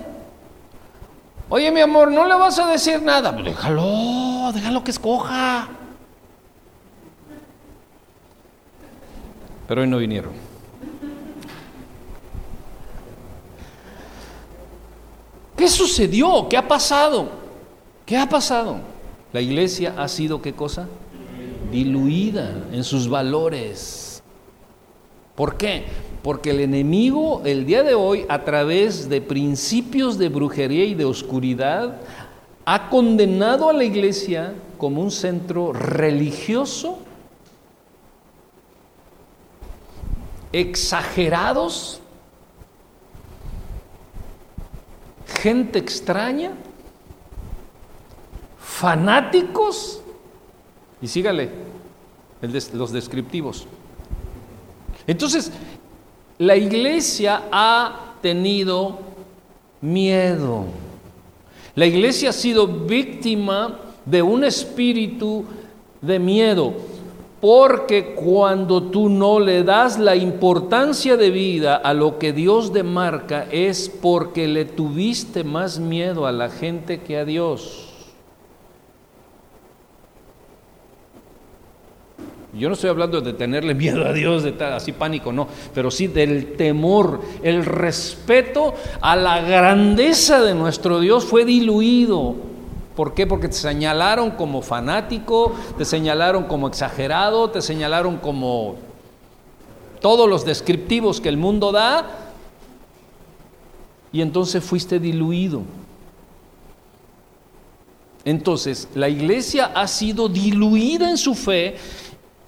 [1.50, 3.32] Oye, mi amor, no le vas a decir nada.
[3.32, 5.66] Déjalo, déjalo que escoja.
[9.66, 10.32] Pero hoy no vinieron.
[15.56, 16.48] ¿Qué sucedió?
[16.50, 17.30] ¿Qué ha pasado?
[18.04, 18.76] ¿Qué ha pasado?
[19.32, 20.86] La iglesia ha sido, ¿qué cosa?
[21.70, 24.22] Diluida en sus valores.
[25.34, 25.84] ¿Por qué?
[26.22, 31.04] Porque el enemigo el día de hoy, a través de principios de brujería y de
[31.04, 32.00] oscuridad,
[32.64, 36.98] ha condenado a la iglesia como un centro religioso,
[40.52, 42.00] exagerados,
[45.26, 46.52] gente extraña,
[48.58, 50.02] fanáticos,
[51.00, 51.50] y sígale
[52.72, 53.66] los descriptivos.
[55.06, 55.50] Entonces,
[56.38, 58.98] la iglesia ha tenido
[59.80, 60.66] miedo.
[61.74, 65.44] La iglesia ha sido víctima de un espíritu
[66.00, 66.74] de miedo,
[67.40, 73.46] porque cuando tú no le das la importancia de vida a lo que Dios demarca
[73.50, 77.87] es porque le tuviste más miedo a la gente que a Dios.
[82.58, 85.90] Yo no estoy hablando de tenerle miedo a Dios, de tal, así pánico, no, pero
[85.90, 92.34] sí del temor, el respeto a la grandeza de nuestro Dios fue diluido.
[92.96, 93.28] ¿Por qué?
[93.28, 98.74] Porque te señalaron como fanático, te señalaron como exagerado, te señalaron como
[100.00, 102.10] todos los descriptivos que el mundo da,
[104.10, 105.62] y entonces fuiste diluido.
[108.24, 111.76] Entonces, la iglesia ha sido diluida en su fe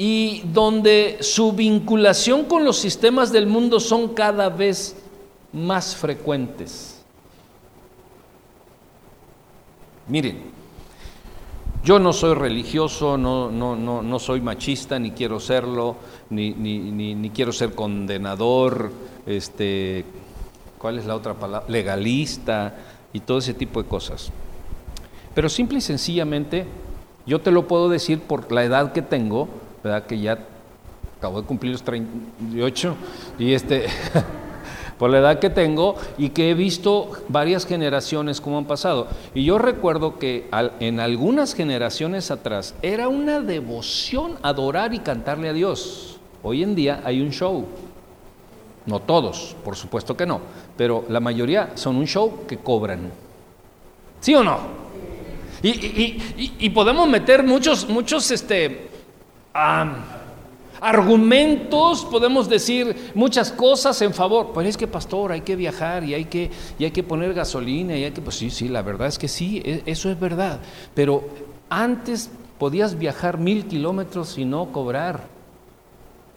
[0.03, 4.97] y donde su vinculación con los sistemas del mundo son cada vez
[5.53, 7.05] más frecuentes.
[10.09, 10.39] Miren,
[11.85, 15.97] yo no soy religioso, no, no, no, no soy machista, ni quiero serlo,
[16.31, 16.79] ni, ni,
[17.15, 18.91] ni, quiero ser condenador,
[19.27, 20.07] este,
[20.79, 21.69] ¿cuál es la otra palabra?
[21.69, 22.75] Legalista
[23.13, 24.31] y todo ese tipo de cosas.
[25.35, 26.65] Pero simple y sencillamente,
[27.27, 29.47] yo te lo puedo decir por la edad que tengo,
[29.83, 30.07] ¿verdad?
[30.07, 30.39] Que ya
[31.19, 32.97] acabo de cumplir los 38
[33.39, 33.87] y este,
[34.99, 39.09] por la edad que tengo y que he visto varias generaciones como han pasado.
[39.35, 40.49] Y yo recuerdo que
[40.81, 46.19] en algunas generaciones atrás era una devoción adorar y cantarle a Dios.
[46.43, 47.67] Hoy en día hay un show.
[48.87, 50.41] No todos, por supuesto que no,
[50.77, 53.11] pero la mayoría son un show que cobran.
[54.21, 54.59] ¿Sí o no?
[55.63, 58.90] Y, y, y podemos meter muchos, muchos, este,
[60.81, 64.53] argumentos, podemos decir muchas cosas en favor.
[64.55, 67.97] Pero es que, pastor, hay que viajar y hay que, y hay que poner gasolina
[67.97, 70.61] y hay que, pues sí, sí, la verdad es que sí, e, eso es verdad.
[70.95, 71.29] Pero
[71.69, 75.25] antes podías viajar mil kilómetros y no cobrar,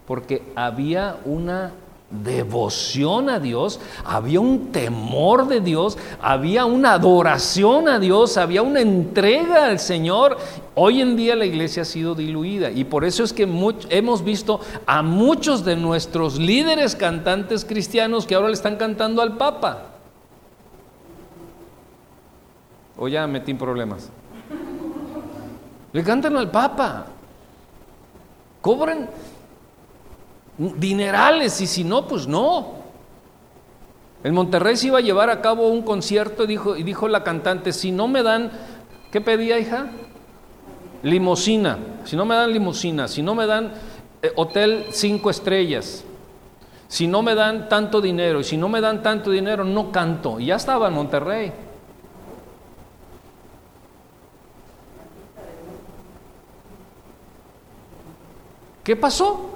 [0.07, 1.73] porque había una
[2.21, 8.81] devoción a Dios, había un temor de Dios, había una adoración a Dios, había una
[8.81, 10.37] entrega al Señor.
[10.75, 13.43] Hoy en día la iglesia ha sido diluida y por eso es que
[13.89, 19.37] hemos visto a muchos de nuestros líderes cantantes cristianos que ahora le están cantando al
[19.37, 19.89] Papa.
[22.97, 24.09] O ya metí en problemas.
[25.91, 27.05] Le cantan al Papa.
[28.61, 29.09] Cobran
[30.57, 32.83] dinerales y si no, pues no.
[34.23, 37.23] En Monterrey se iba a llevar a cabo un concierto y dijo, y dijo la
[37.23, 38.51] cantante, si no me dan,
[39.11, 39.87] ¿qué pedía hija?
[41.03, 43.73] Limosina, si no me dan limosina, si no me dan
[44.21, 46.05] eh, hotel cinco estrellas.
[46.87, 50.39] Si no me dan tanto dinero y si no me dan tanto dinero, no canto.
[50.39, 51.51] Y ya estaba en Monterrey.
[58.83, 59.52] ¿Qué pasó?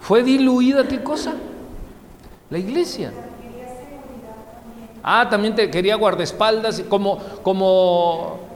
[0.00, 1.34] ¿Fue diluida qué cosa?
[2.50, 3.12] La iglesia.
[5.02, 8.48] Ah, también te quería guardaespaldas, como, como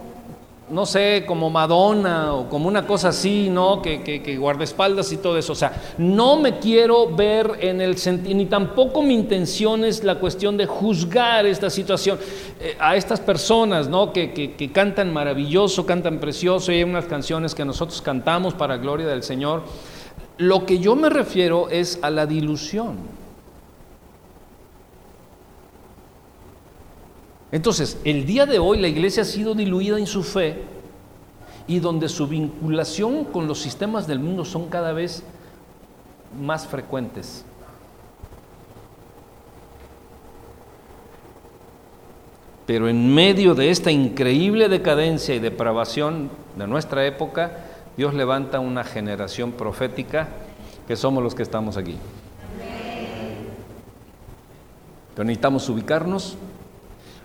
[0.73, 3.83] no sé, como Madonna o como una cosa así, ¿no?
[3.83, 5.53] Que, que, guardaespaldas y todo eso.
[5.53, 10.15] O sea, no me quiero ver en el sentido, ni tampoco mi intención es la
[10.17, 12.19] cuestión de juzgar esta situación
[12.59, 14.13] eh, a estas personas, ¿no?
[14.13, 19.07] Que, que, cantan maravilloso, cantan precioso, y hay unas canciones que nosotros cantamos para gloria
[19.07, 19.63] del Señor.
[20.39, 22.97] Lo que yo me refiero es a la dilución.
[27.51, 30.63] Entonces, el día de hoy la iglesia ha sido diluida en su fe
[31.67, 35.23] y donde su vinculación con los sistemas del mundo son cada vez
[36.41, 37.45] más frecuentes.
[42.67, 48.85] Pero en medio de esta increíble decadencia y depravación de nuestra época, Dios levanta una
[48.85, 50.29] generación profética
[50.87, 51.97] que somos los que estamos aquí.
[55.15, 56.37] Pero necesitamos ubicarnos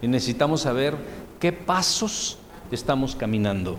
[0.01, 0.95] y necesitamos saber
[1.39, 2.37] qué pasos
[2.71, 3.77] estamos caminando.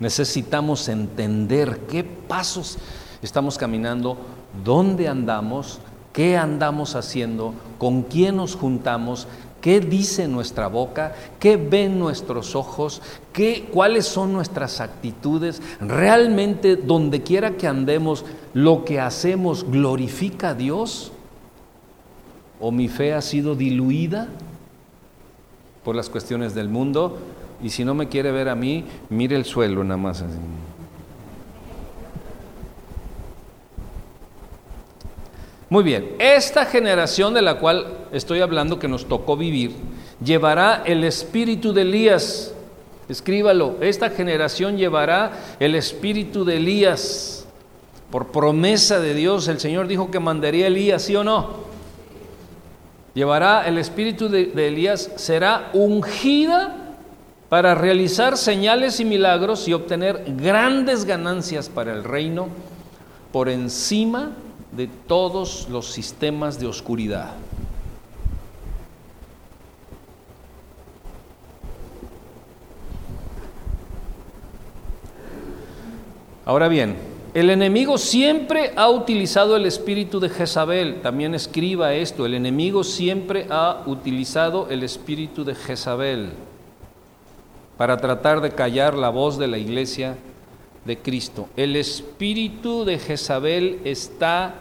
[0.00, 2.78] Necesitamos entender qué pasos
[3.22, 4.18] estamos caminando,
[4.64, 5.78] dónde andamos,
[6.12, 9.28] qué andamos haciendo, con quién nos juntamos,
[9.66, 13.02] qué dice nuestra boca, qué ven nuestros ojos,
[13.32, 15.60] qué, cuáles son nuestras actitudes.
[15.80, 21.10] Realmente, donde quiera que andemos, lo que hacemos glorifica a Dios.
[22.60, 24.28] ¿O mi fe ha sido diluida?
[25.82, 27.18] por las cuestiones del mundo
[27.62, 30.24] y si no me quiere ver a mí, mire el suelo nada más.
[35.68, 39.72] Muy bien, esta generación de la cual estoy hablando que nos tocó vivir,
[40.24, 42.54] llevará el espíritu de Elías.
[43.08, 47.46] Escríbalo, esta generación llevará el espíritu de Elías.
[48.10, 51.66] Por promesa de Dios, el Señor dijo que mandaría Elías, ¿sí o no?
[53.16, 56.76] llevará el espíritu de, Elías, será ungida
[57.48, 62.48] para realizar señales y milagros y obtener grandes ganancias para el reino
[63.32, 64.45] por encima de
[64.84, 67.32] todos los sistemas de oscuridad.
[76.44, 76.96] Ahora bien,
[77.34, 81.02] el enemigo siempre ha utilizado el espíritu de Jezabel.
[81.02, 82.24] También escriba esto.
[82.24, 86.30] El enemigo siempre ha utilizado el espíritu de Jezabel
[87.76, 90.16] para tratar de callar la voz de la iglesia
[90.84, 91.48] de Cristo.
[91.56, 94.54] El espíritu de Jezabel está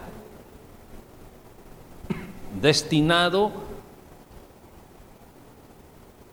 [2.62, 3.52] destinado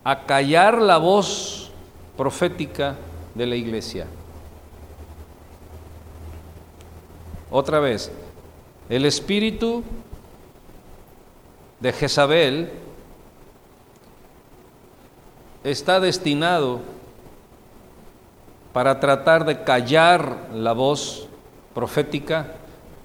[0.05, 1.71] a callar la voz
[2.17, 2.97] profética
[3.35, 4.07] de la iglesia.
[7.51, 8.11] Otra vez,
[8.89, 9.83] el espíritu
[11.81, 12.71] de Jezabel
[15.65, 16.81] está destinado
[18.73, 21.29] para tratar de callar la voz
[21.75, 22.55] profética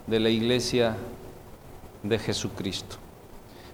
[0.07, 0.95] de la iglesia
[2.03, 3.06] de Jesucristo.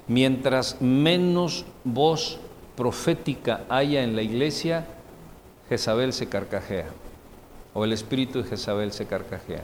[0.08, 2.39] Mientras menos voz
[2.76, 4.86] profética haya en la iglesia,
[5.70, 6.88] Jezabel se carcajea,
[7.74, 9.64] o el espíritu de Jezabel se carcajea.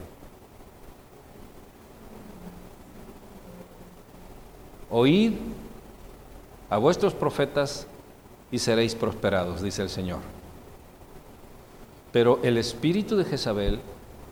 [4.90, 5.34] oíd
[6.70, 7.88] a vuestros profetas
[8.52, 10.20] y seréis prosperados, dice el Señor.
[12.12, 13.80] Pero el espíritu de Jezabel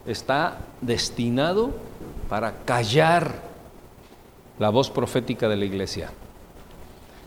[0.06, 1.72] está destinado
[2.30, 3.47] para callar
[4.60, 6.12] la voz profética de la iglesia.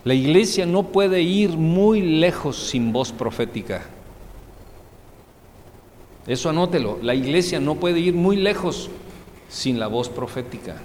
[0.03, 3.83] La iglesia no puede ir muy lejos sin voz profética.
[6.27, 6.97] Eso anótelo.
[7.01, 8.89] La iglesia no puede ir muy lejos
[9.49, 10.77] sin la voz profética.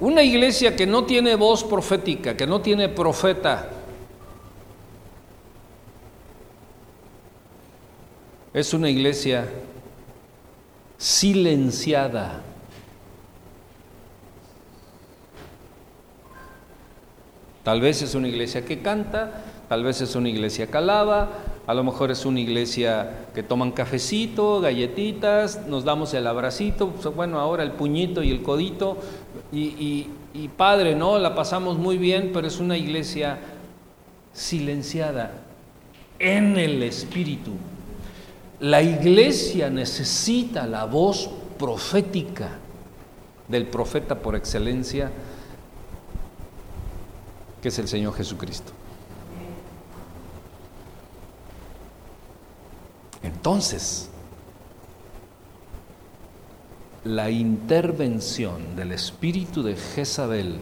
[0.00, 3.70] Una iglesia que no tiene voz profética, que no tiene profeta,
[8.52, 9.48] es una iglesia
[11.04, 12.40] silenciada.
[17.62, 21.28] Tal vez es una iglesia que canta, tal vez es una iglesia que alaba,
[21.66, 27.14] a lo mejor es una iglesia que toman cafecito, galletitas, nos damos el abracito, pues,
[27.14, 28.96] bueno, ahora el puñito y el codito,
[29.52, 30.08] y,
[30.56, 31.18] padre, ¿no?
[31.18, 33.40] La pasamos muy bien, pero es una iglesia
[34.32, 35.42] silenciada.
[36.18, 37.52] en el Espíritu.
[38.60, 41.28] La iglesia necesita la voz
[41.58, 42.50] profética
[43.48, 45.10] del profeta por excelencia,
[47.60, 48.72] que es el Señor Jesucristo.
[53.22, 54.08] Entonces,
[57.04, 60.58] la intervención del espíritu de Jezabel,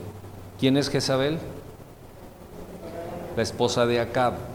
[0.59, 1.39] ¿quién es Jezabel?
[3.37, 4.52] La esposa de Acab.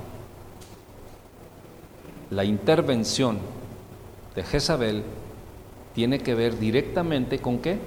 [2.30, 3.40] La intervención
[4.36, 5.04] de Jezabel
[5.96, 7.80] tiene que ver directamente con qué?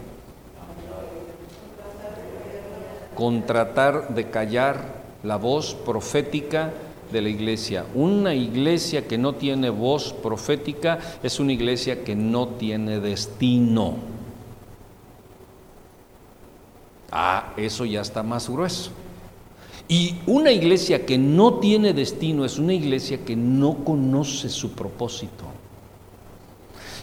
[3.15, 6.73] Con tratar de callar la voz profética
[7.13, 7.85] de la iglesia.
[7.95, 13.97] Una iglesia que no tiene voz profética es una iglesia que no tiene destino.
[17.13, 18.91] Ah, eso ya está más grueso.
[19.91, 25.47] Y una iglesia que no tiene destino es una iglesia que no conoce su propósito.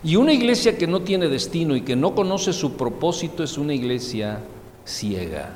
[0.05, 3.73] Y una iglesia que no tiene destino y que no conoce su propósito es una
[3.73, 4.39] iglesia
[4.85, 5.49] ciega.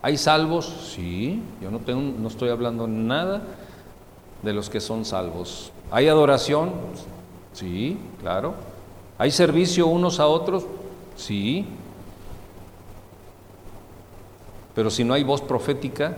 [0.00, 0.92] ¿Hay salvos?
[0.94, 3.42] Sí, yo no, tengo, no estoy hablando nada
[4.44, 5.72] de los que son salvos.
[5.90, 6.70] ¿Hay adoración?
[7.52, 8.54] Sí, claro.
[9.18, 10.66] ¿Hay servicio unos a otros?
[11.16, 11.66] Sí.
[14.74, 16.16] Pero si no hay voz profética,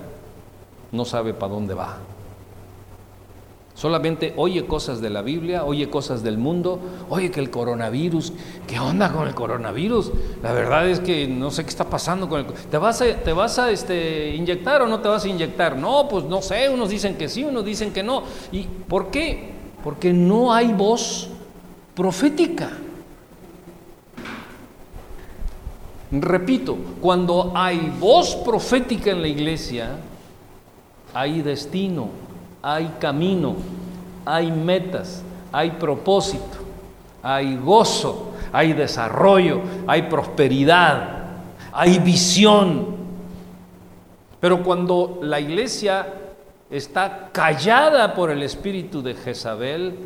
[0.92, 1.98] no sabe para dónde va.
[3.74, 6.78] Solamente oye cosas de la Biblia, oye cosas del mundo,
[7.10, 8.32] oye que el coronavirus,
[8.68, 10.12] ¿qué onda con el coronavirus?
[10.44, 13.32] La verdad es que no sé qué está pasando con el ¿Te vas a, te
[13.32, 15.76] vas a este, inyectar o no te vas a inyectar?
[15.76, 18.22] No, pues no sé, unos dicen que sí, unos dicen que no.
[18.52, 19.50] ¿Y por qué?
[19.82, 21.28] Porque no hay voz
[21.96, 22.70] profética.
[26.20, 29.96] Repito, cuando hay voz profética en la iglesia,
[31.12, 32.24] hay destino
[32.66, 33.56] hay camino,
[34.24, 36.56] hay metas, hay propósito,
[37.22, 41.26] hay gozo, hay desarrollo, hay prosperidad,
[41.70, 42.96] hay visión.
[44.40, 46.06] Pero cuando la iglesia
[46.70, 49.98] está callada por el espíritu de Jezabel,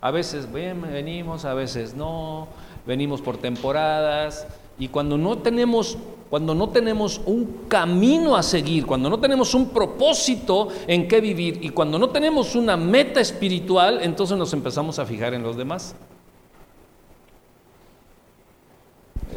[0.00, 2.46] a veces venimos, a veces no,
[2.86, 4.46] venimos por temporadas,
[4.82, 5.96] y cuando no tenemos
[6.28, 11.58] cuando no tenemos un camino a seguir, cuando no tenemos un propósito en qué vivir
[11.62, 15.94] y cuando no tenemos una meta espiritual, entonces nos empezamos a fijar en los demás.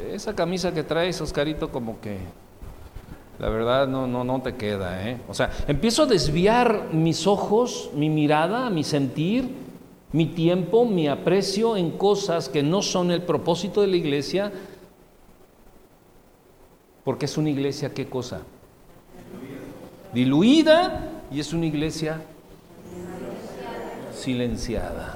[0.09, 2.17] Esa camisa que traes, Oscarito, como que
[3.39, 5.07] la verdad no, no, no te queda.
[5.07, 5.19] ¿eh?
[5.27, 9.49] O sea, empiezo a desviar mis ojos, mi mirada, mi sentir,
[10.13, 14.53] mi tiempo, mi aprecio en cosas que no son el propósito de la iglesia
[17.06, 18.41] porque es una iglesia, ¿qué cosa?
[20.12, 22.20] Diluida y es una iglesia
[24.12, 25.16] silenciada.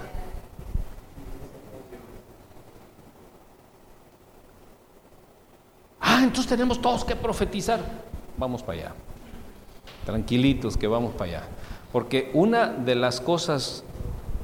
[5.99, 7.79] Ah, entonces tenemos todos que profetizar.
[8.37, 8.91] Vamos para allá.
[10.05, 11.43] Tranquilitos que vamos para allá.
[11.91, 13.83] Porque una de las cosas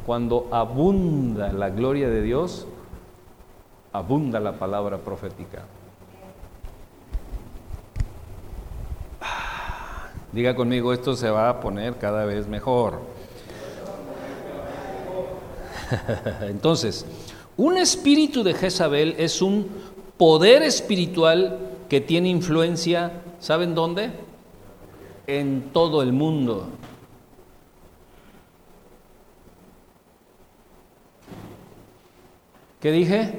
[0.07, 2.65] cuando abunda la gloria de Dios,
[3.93, 5.65] abunda la palabra profética.
[10.35, 12.99] Diga conmigo, esto se va a poner cada vez mejor.
[16.41, 17.05] Entonces,
[17.55, 19.65] un espíritu de Jezabel es un
[20.17, 21.57] poder espiritual
[21.87, 24.11] que tiene influencia, ¿saben dónde?
[25.25, 26.67] En todo el mundo.
[32.81, 33.31] ¿Qué dije?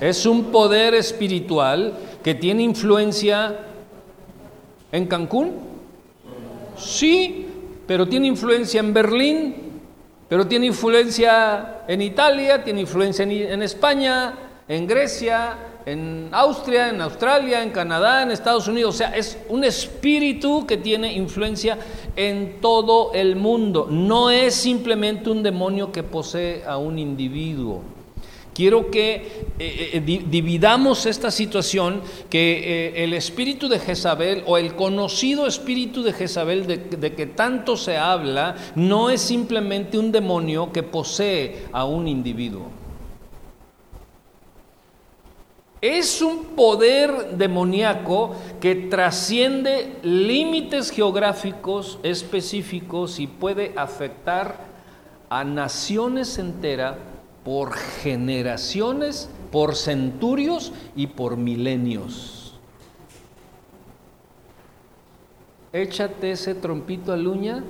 [0.00, 1.92] Es un poder espiritual
[2.22, 3.58] que tiene influencia
[4.92, 5.52] en Cancún?
[6.76, 7.46] Sí,
[7.86, 9.54] pero tiene influencia en Berlín,
[10.28, 14.34] pero tiene influencia en Italia, tiene influencia en, España,
[14.68, 18.94] en Grecia, en Austria, en Australia, en Canadá, en Estados Unidos.
[18.94, 21.78] O sea, es un espíritu que tiene influencia
[22.14, 23.88] en todo el mundo.
[23.90, 27.82] No es simplemente un demonio que posee a un individuo.
[28.54, 29.14] Quiero que
[29.58, 36.02] eh, eh, dividamos esta situación, que eh, el espíritu de Jezabel o el conocido espíritu
[36.02, 41.66] de Jezabel de, de que tanto se habla, no es simplemente un demonio que posee
[41.72, 42.66] a un individuo.
[45.80, 54.68] Es un poder demoníaco que trasciende límites geográficos específicos y puede afectar
[55.30, 56.96] a naciones enteras
[57.44, 62.40] por generaciones, por centurios y por milenios.
[65.72, 67.62] échate ese trompito al uña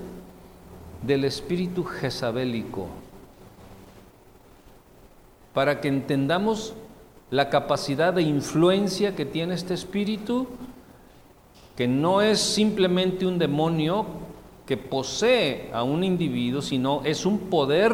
[1.02, 2.88] del espíritu jezabélico
[5.52, 6.74] para que entendamos
[7.30, 10.46] la capacidad de influencia que tiene este espíritu,
[11.76, 14.06] que no es simplemente un demonio
[14.66, 17.92] que posee a un individuo, sino es un poder,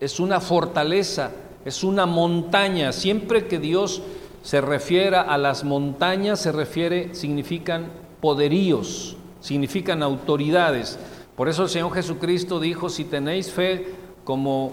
[0.00, 1.30] es una fortaleza,
[1.64, 2.92] es una montaña.
[2.92, 4.02] Siempre que Dios
[4.42, 7.88] se refiera a las montañas, se refiere, significan
[8.20, 10.98] poderíos, significan autoridades.
[11.36, 13.94] Por eso el Señor Jesucristo dijo, si tenéis fe
[14.24, 14.72] como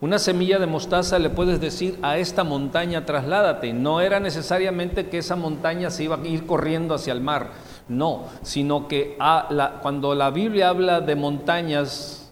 [0.00, 3.72] una semilla de mostaza le puedes decir a esta montaña trasládate.
[3.72, 7.52] No era necesariamente que esa montaña se iba a ir corriendo hacia el mar,
[7.88, 9.16] no, sino que
[9.80, 12.23] cuando la Biblia habla de montañas,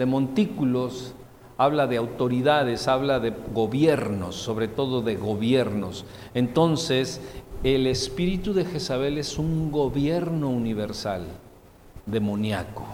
[0.00, 1.12] de montículos,
[1.58, 6.06] habla de autoridades, habla de gobiernos, sobre todo de gobiernos.
[6.32, 7.20] Entonces,
[7.64, 11.26] el espíritu de Jezabel es un gobierno universal,
[12.06, 12.86] demoníaco.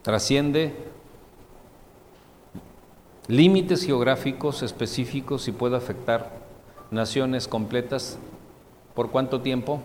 [0.00, 0.74] Trasciende
[3.28, 6.32] límites geográficos específicos y puede afectar
[6.90, 8.18] naciones completas.
[8.94, 9.82] ¿Por cuánto tiempo?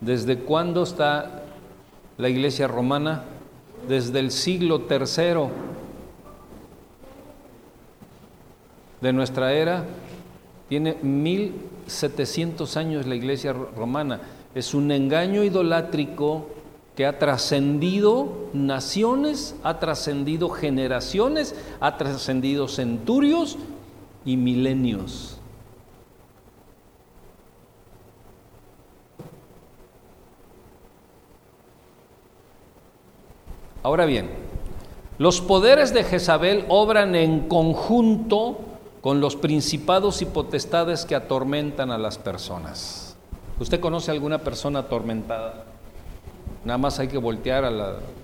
[0.00, 1.42] ¿Desde cuándo está
[2.16, 3.24] la iglesia romana?
[3.88, 5.50] Desde el siglo tercero
[9.00, 9.84] de nuestra era.
[10.68, 14.20] Tiene 1700 años la iglesia romana.
[14.54, 16.46] Es un engaño idolátrico
[16.94, 23.56] que ha trascendido naciones, ha trascendido generaciones, ha trascendido centurios
[24.24, 25.37] y milenios.
[33.88, 34.28] Ahora bien,
[35.16, 38.58] los poderes de Jezabel obran en conjunto
[39.00, 43.16] con los principados y potestades que atormentan a las personas.
[43.58, 45.64] ¿Usted conoce alguna persona atormentada?
[46.66, 47.64] Nada más hay que voltear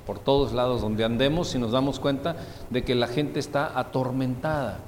[0.07, 2.37] por todos lados donde andemos y nos damos cuenta
[2.69, 4.81] de que la gente está atormentada,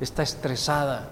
[0.00, 1.10] está estresada,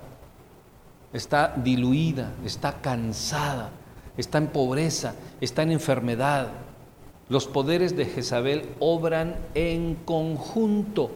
[1.12, 3.70] está diluida, está cansada,
[4.16, 6.48] está en pobreza, está en enfermedad,
[7.34, 11.10] los poderes de Jezabel obran en conjunto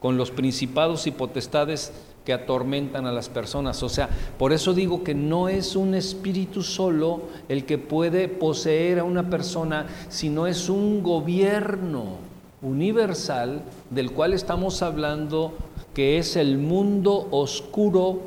[0.00, 1.92] con los principados y potestades
[2.24, 3.80] que atormentan a las personas.
[3.84, 8.98] O sea, por eso digo que no es un espíritu solo el que puede poseer
[8.98, 12.16] a una persona, sino es un gobierno
[12.60, 15.52] universal del cual estamos hablando,
[15.94, 18.18] que es el mundo oscuro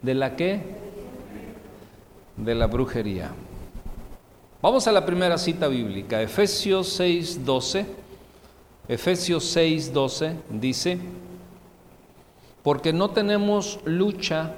[0.00, 0.62] de la que?
[2.38, 3.32] De la brujería.
[4.62, 7.84] Vamos a la primera cita bíblica, Efesios 6:12.
[8.86, 11.00] Efesios 6:12 dice,
[12.62, 14.54] porque no tenemos lucha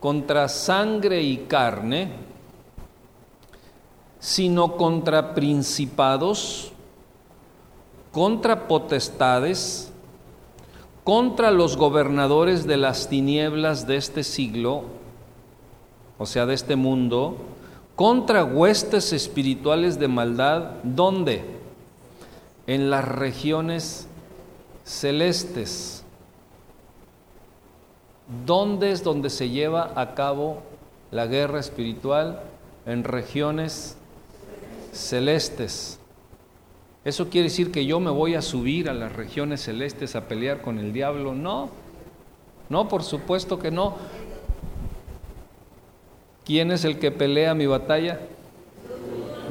[0.00, 2.10] contra sangre y carne,
[4.18, 6.72] sino contra principados,
[8.10, 9.92] contra potestades,
[11.04, 14.82] contra los gobernadores de las tinieblas de este siglo,
[16.18, 17.36] o sea, de este mundo,
[18.00, 21.44] contra huestes espirituales de maldad, ¿dónde?
[22.66, 24.08] En las regiones
[24.84, 26.02] celestes.
[28.46, 30.62] ¿Dónde es donde se lleva a cabo
[31.10, 32.40] la guerra espiritual?
[32.86, 33.98] En regiones
[34.92, 35.98] celestes.
[37.04, 40.62] ¿Eso quiere decir que yo me voy a subir a las regiones celestes a pelear
[40.62, 41.34] con el diablo?
[41.34, 41.68] No,
[42.70, 43.96] no, por supuesto que no.
[46.44, 48.18] ¿Quién es el que pelea mi batalla?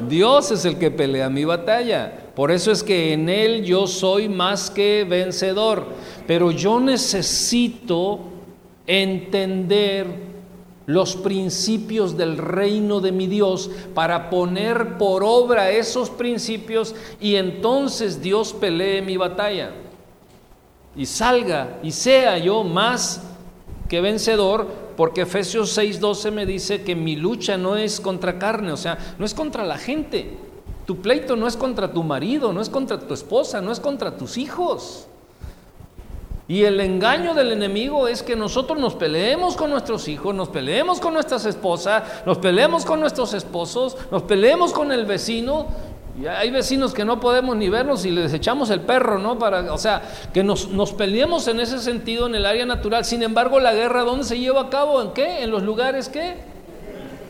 [0.08, 2.12] Dios es el que pelea mi batalla.
[2.36, 5.86] Por eso es que en Él yo soy más que vencedor.
[6.26, 8.20] Pero yo necesito
[8.88, 10.30] entender
[10.86, 18.24] los principios del reino de mi Dios para poner por obra esos principios y entonces
[18.24, 19.72] Dios pelee mi batalla.
[20.96, 23.22] Y salga y sea yo más
[23.88, 28.76] que vencedor porque Efesios 6:12 me dice que mi lucha no es contra carne, o
[28.76, 30.38] sea, no es contra la gente.
[30.86, 34.18] Tu pleito no es contra tu marido, no es contra tu esposa, no es contra
[34.18, 35.08] tus hijos.
[36.50, 41.00] Y el engaño del enemigo es que nosotros nos peleemos con nuestros hijos, nos peleemos
[41.00, 45.68] con nuestras esposas, nos peleemos con nuestros esposos, nos peleemos con el vecino
[46.20, 49.40] y hay vecinos que no podemos ni verlos y les echamos el perro, ¿no?
[49.40, 50.02] Para, o sea,
[50.34, 53.06] que nos, nos peleemos en ese sentido en el área natural.
[53.06, 55.02] Sin embargo, la guerra, ¿dónde se lleva a cabo?
[55.02, 55.44] ¿En qué?
[55.44, 56.36] En los lugares, ¿qué?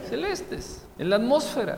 [0.09, 1.77] Celestes, en la atmósfera.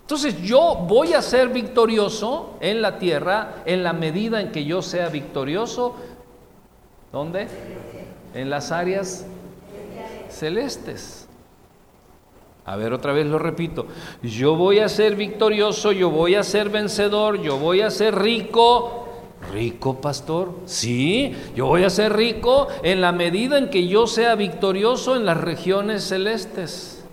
[0.00, 4.82] Entonces yo voy a ser victorioso en la tierra en la medida en que yo
[4.82, 5.94] sea victorioso.
[7.12, 7.46] ¿Dónde?
[8.34, 9.24] En las áreas
[10.28, 11.23] celestes.
[12.66, 13.86] A ver, otra vez lo repito.
[14.22, 19.08] Yo voy a ser victorioso, yo voy a ser vencedor, yo voy a ser rico.
[19.52, 20.54] ¿Rico, pastor?
[20.64, 25.26] Sí, yo voy a ser rico en la medida en que yo sea victorioso en
[25.26, 27.04] las regiones celestes.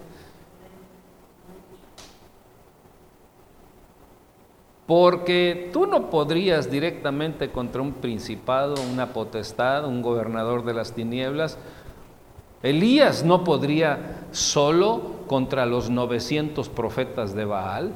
[4.88, 11.58] Porque tú no podrías directamente contra un principado, una potestad, un gobernador de las tinieblas,
[12.64, 17.93] Elías no podría solo contra los 900 profetas de Baal,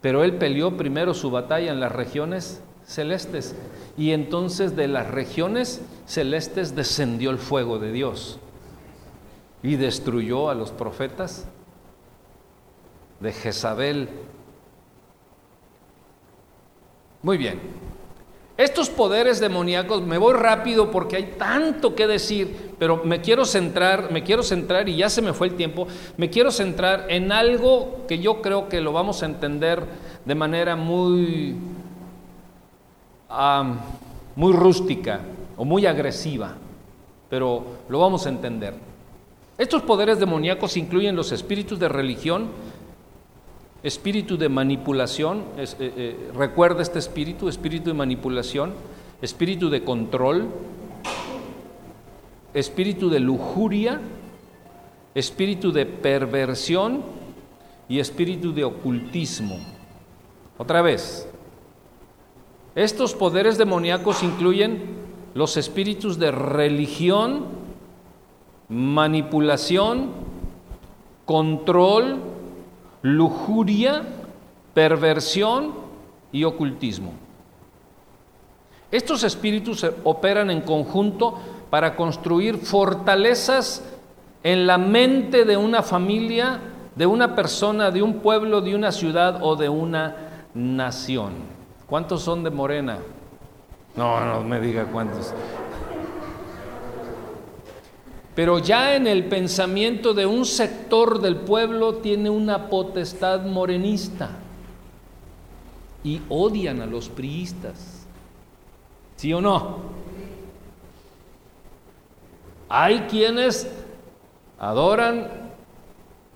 [0.00, 3.54] pero él peleó primero su batalla en las regiones celestes
[3.96, 8.38] y entonces de las regiones celestes descendió el fuego de Dios
[9.62, 11.46] y destruyó a los profetas
[13.20, 14.08] de Jezabel.
[17.22, 17.60] Muy bien,
[18.64, 24.12] estos poderes demoníacos, me voy rápido porque hay tanto que decir, pero me quiero centrar,
[24.12, 25.88] me quiero centrar y ya se me fue el tiempo,
[26.18, 29.82] me quiero centrar en algo que yo creo que lo vamos a entender
[30.26, 31.56] de manera muy,
[34.36, 35.20] muy rústica
[35.56, 36.54] o muy agresiva,
[37.30, 38.74] pero lo vamos a entender.
[39.56, 42.48] Estos poderes demoníacos incluyen los espíritus de religión,
[43.82, 48.74] espíritu de manipulación, eh, eh, recuerda este espíritu, espíritu de manipulación,
[49.22, 50.48] espíritu de control,
[52.52, 54.00] espíritu de lujuria,
[55.14, 57.02] espíritu de perversión
[57.88, 59.58] y espíritu de ocultismo.
[60.58, 61.28] Otra vez,
[62.74, 65.00] estos poderes demoníacos incluyen
[65.34, 67.46] los espíritus de religión,
[68.68, 70.10] manipulación,
[71.24, 72.18] control,
[73.02, 74.02] lujuria,
[74.74, 75.74] perversión
[76.32, 77.12] y ocultismo.
[78.90, 81.38] Estos espíritus operan en conjunto
[81.70, 83.84] para construir fortalezas
[84.42, 86.60] en la mente de una familia,
[86.94, 90.16] de una persona, de un pueblo, de una ciudad o de una
[90.54, 91.34] nación.
[91.86, 92.98] ¿Cuántos son de Morena?
[93.96, 95.32] No, no me diga cuántos.
[98.34, 104.30] Pero ya en el pensamiento de un sector del pueblo tiene una potestad morenista
[106.04, 108.06] y odian a los priistas.
[109.16, 109.78] ¿Sí o no?
[112.68, 113.68] Hay quienes
[114.58, 115.28] adoran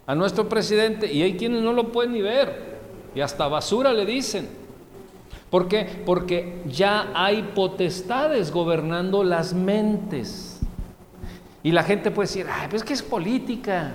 [0.07, 2.75] a nuestro presidente y hay quienes no lo pueden ni ver
[3.15, 4.49] y hasta basura le dicen.
[5.49, 6.03] ¿Por qué?
[6.05, 10.54] Porque ya hay potestades gobernando las mentes.
[11.65, 13.95] Y la gente puede decir, ay, pues que es política.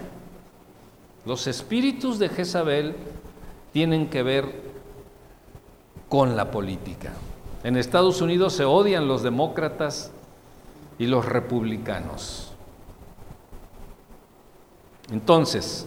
[1.24, 2.96] Los espíritus de Jezabel
[3.72, 4.52] tienen que ver
[6.10, 7.14] con la política.
[7.64, 10.12] En Estados Unidos se odian los demócratas
[10.98, 12.54] y los republicanos.
[15.12, 15.86] Entonces,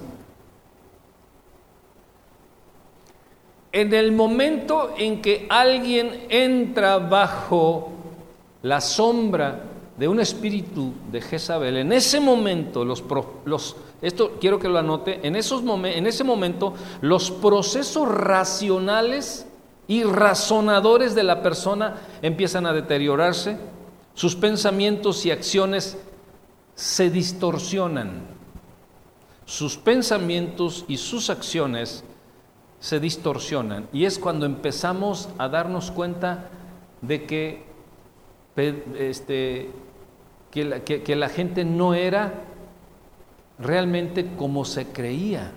[3.72, 7.90] en el momento en que alguien entra bajo
[8.62, 9.64] la sombra
[9.96, 13.04] de un espíritu de Jezabel, en ese momento, los,
[13.44, 19.46] los, esto quiero que lo anote, en, esos en ese momento los procesos racionales
[19.86, 23.58] y razonadores de la persona empiezan a deteriorarse,
[24.14, 25.98] sus pensamientos y acciones
[26.74, 28.22] se distorsionan,
[29.44, 32.04] sus pensamientos y sus acciones
[32.80, 33.88] se distorsionan.
[33.92, 36.48] Y es cuando empezamos a darnos cuenta
[37.00, 37.71] de que
[38.56, 39.70] este,
[40.50, 42.44] que la, que, la gente no era
[43.58, 45.52] realmente como se creía.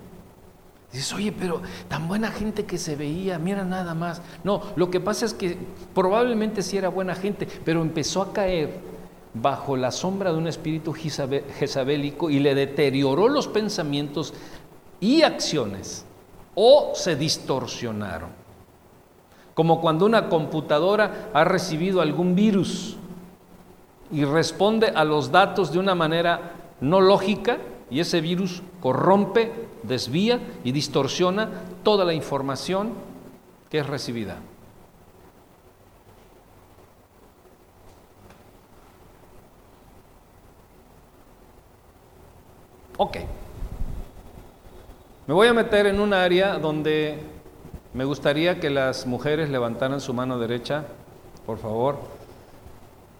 [0.92, 4.22] Dices, oye, pero tan buena gente que se veía, mira nada más.
[4.44, 5.58] No, lo que pasa es que
[5.94, 8.80] probablemente sí era buena gente, pero empezó a caer
[9.34, 14.32] bajo la sombra de un espíritu jezabélico y le deterioró los pensamientos
[15.00, 16.06] y acciones
[16.54, 18.45] o se distorsionaron.
[19.56, 22.98] Como cuando una computadora ha recibido algún virus
[24.12, 26.52] y responde a los datos de una manera
[26.82, 27.56] no lógica
[27.88, 29.50] y ese virus corrompe,
[29.82, 31.48] desvía y distorsiona
[31.82, 32.92] toda la información
[33.70, 34.36] que es recibida.
[42.98, 43.16] Ok.
[45.26, 47.35] Me voy a meter en un área donde
[47.96, 50.84] me gustaría que las mujeres levantaran su mano derecha,
[51.46, 51.96] por favor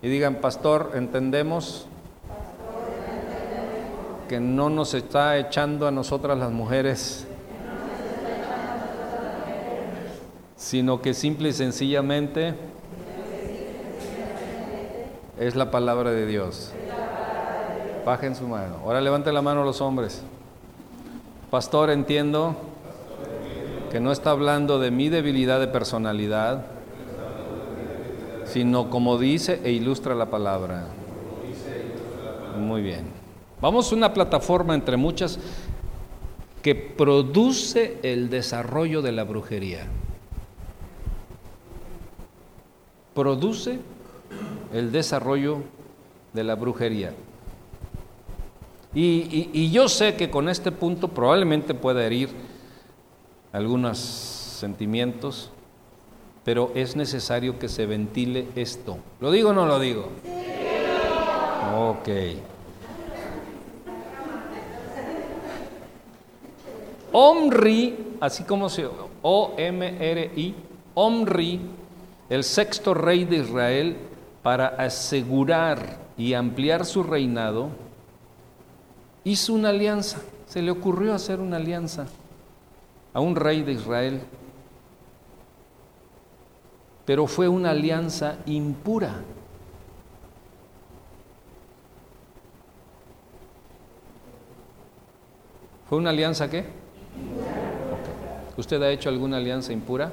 [0.03, 1.87] y digan, pastor, entendemos
[4.29, 7.27] que no nos está echando a nosotras las mujeres
[10.59, 12.55] sino que simple y sencillamente
[15.39, 16.73] es la palabra de Dios.
[18.05, 18.77] Bajen su mano.
[18.85, 20.23] Ahora levanten la mano los hombres.
[21.51, 22.57] Pastor, entiendo
[23.91, 26.67] que no está hablando de mi debilidad de personalidad,
[28.45, 30.87] sino como dice e ilustra la palabra.
[32.59, 33.05] Muy bien.
[33.61, 35.39] Vamos a una plataforma entre muchas
[36.63, 39.87] que produce el desarrollo de la brujería.
[43.15, 43.79] Produce
[44.73, 45.63] el desarrollo
[46.33, 47.15] de la brujería.
[48.95, 52.31] Y, yo sé que con este punto probablemente pueda herir
[53.53, 55.51] algunos sentimientos,
[56.45, 58.99] pero es necesario que se ventile esto.
[59.21, 60.09] ¿Lo digo o no lo digo?
[61.77, 62.09] Ok.
[67.13, 68.87] Omri, así como se
[69.23, 70.55] O-M-R-I,
[70.95, 71.61] Omri,
[72.29, 73.97] el sexto rey de Israel,
[74.43, 77.71] para asegurar y ampliar su reinado,
[79.25, 82.07] hizo una alianza, se le ocurrió hacer una alianza
[83.17, 84.21] a un rey de Israel,
[87.07, 89.23] pero fue una alianza impura.
[95.89, 96.67] ¿Fue una alianza qué?
[98.59, 100.13] ¿Usted ha hecho alguna alianza impura?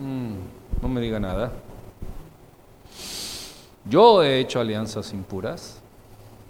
[0.00, 1.52] Mm, no me diga nada.
[3.88, 5.78] Yo he hecho alianzas impuras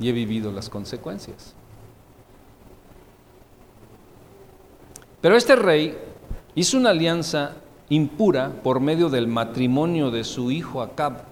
[0.00, 1.55] y he vivido las consecuencias.
[5.26, 5.98] Pero este rey
[6.54, 7.56] hizo una alianza
[7.88, 11.24] impura por medio del matrimonio de su hijo Acab.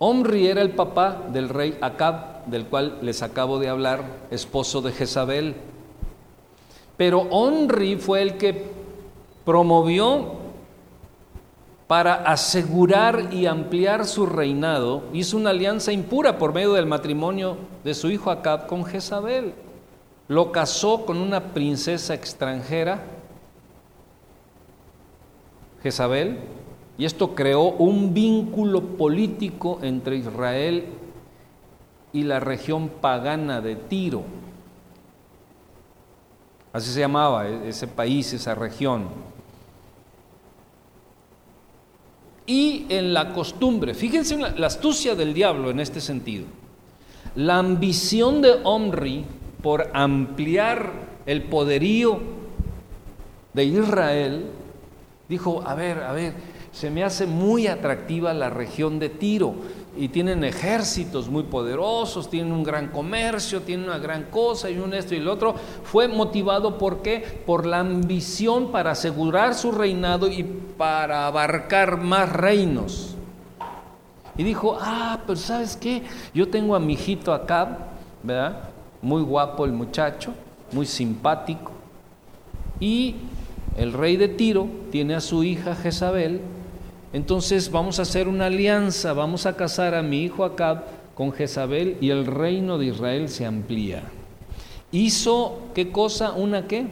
[0.00, 4.02] Omri era el papá del rey Acab, del cual les acabo de hablar,
[4.32, 5.54] esposo de Jezabel.
[6.96, 8.66] Pero Omri fue el que
[9.44, 10.32] promovió
[11.86, 17.94] para asegurar y ampliar su reinado, hizo una alianza impura por medio del matrimonio de
[17.94, 19.54] su hijo Acab con Jezabel.
[20.28, 23.02] Lo casó con una princesa extranjera,
[25.82, 26.38] Jezabel,
[26.96, 30.86] y esto creó un vínculo político entre Israel
[32.12, 34.22] y la región pagana de Tiro.
[36.72, 39.08] Así se llamaba e-, ese país, esa región.
[42.46, 46.46] Y en la costumbre, fíjense la astucia del diablo en este sentido.
[47.36, 49.24] La ambición de Omri
[49.64, 50.92] por ampliar
[51.24, 52.20] el poderío
[53.54, 54.50] de Israel,
[55.26, 56.34] dijo, a ver, a ver,
[56.70, 59.54] se me hace muy atractiva la región de Tiro
[59.96, 64.92] y tienen ejércitos muy poderosos, tienen un gran comercio, tienen una gran cosa y un
[64.92, 65.54] esto y el otro.
[65.82, 67.42] Fue motivado por qué?
[67.46, 73.16] Por la ambición para asegurar su reinado y para abarcar más reinos.
[74.36, 76.02] Y dijo, ah, pero ¿sabes qué?
[76.34, 77.78] Yo tengo a mi hijito Acab,
[78.22, 78.73] ¿verdad?
[79.04, 80.32] Muy guapo el muchacho,
[80.72, 81.70] muy simpático.
[82.80, 83.14] Y
[83.76, 86.40] el rey de Tiro tiene a su hija Jezabel,
[87.12, 90.84] entonces vamos a hacer una alianza, vamos a casar a mi hijo Acab
[91.14, 94.02] con Jezabel y el reino de Israel se amplía.
[94.90, 96.32] Hizo, ¿qué cosa?
[96.32, 96.86] ¿Una qué?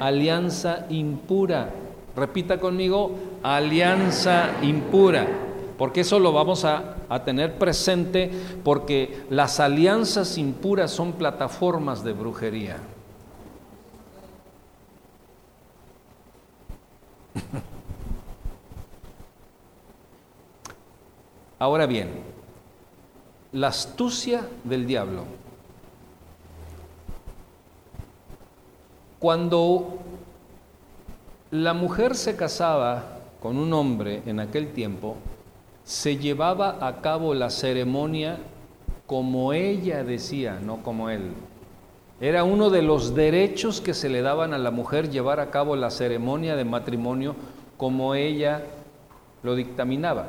[0.00, 1.70] Alianza impura.
[2.16, 5.26] Repita conmigo, alianza impura.
[5.76, 8.30] Porque eso lo vamos a, a tener presente
[8.64, 12.78] porque las alianzas impuras son plataformas de brujería.
[21.58, 22.08] Ahora bien,
[23.52, 25.24] la astucia del diablo.
[29.18, 29.98] Cuando
[31.50, 35.16] la mujer se casaba con un hombre en aquel tiempo,
[35.84, 38.38] se llevaba a cabo la ceremonia
[39.06, 41.32] como ella decía, no como él.
[42.20, 45.74] Era uno de los derechos que se le daban a la mujer llevar a cabo
[45.76, 47.34] la ceremonia de matrimonio
[47.76, 48.62] como ella
[49.42, 50.28] lo dictaminaba.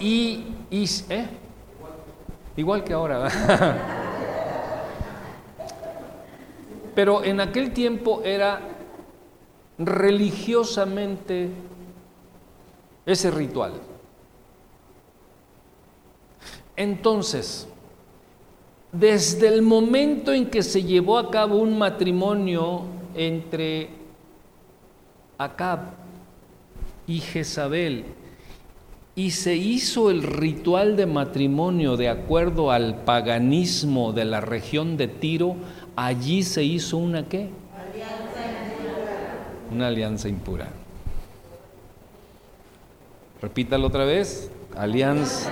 [0.00, 1.26] Y, ¿eh?
[2.56, 3.28] igual que ahora.
[6.94, 8.60] Pero en aquel tiempo era
[9.78, 11.50] religiosamente
[13.06, 13.74] ese ritual.
[16.78, 17.66] Entonces,
[18.92, 22.82] desde el momento en que se llevó a cabo un matrimonio
[23.16, 23.88] entre
[25.38, 25.80] Acab
[27.08, 28.04] y Jezabel,
[29.16, 35.08] y se hizo el ritual de matrimonio de acuerdo al paganismo de la región de
[35.08, 35.56] Tiro,
[35.96, 37.50] allí se hizo una qué?
[39.72, 40.68] Una alianza impura.
[43.42, 44.52] Repítalo otra vez.
[44.76, 45.50] Alianza.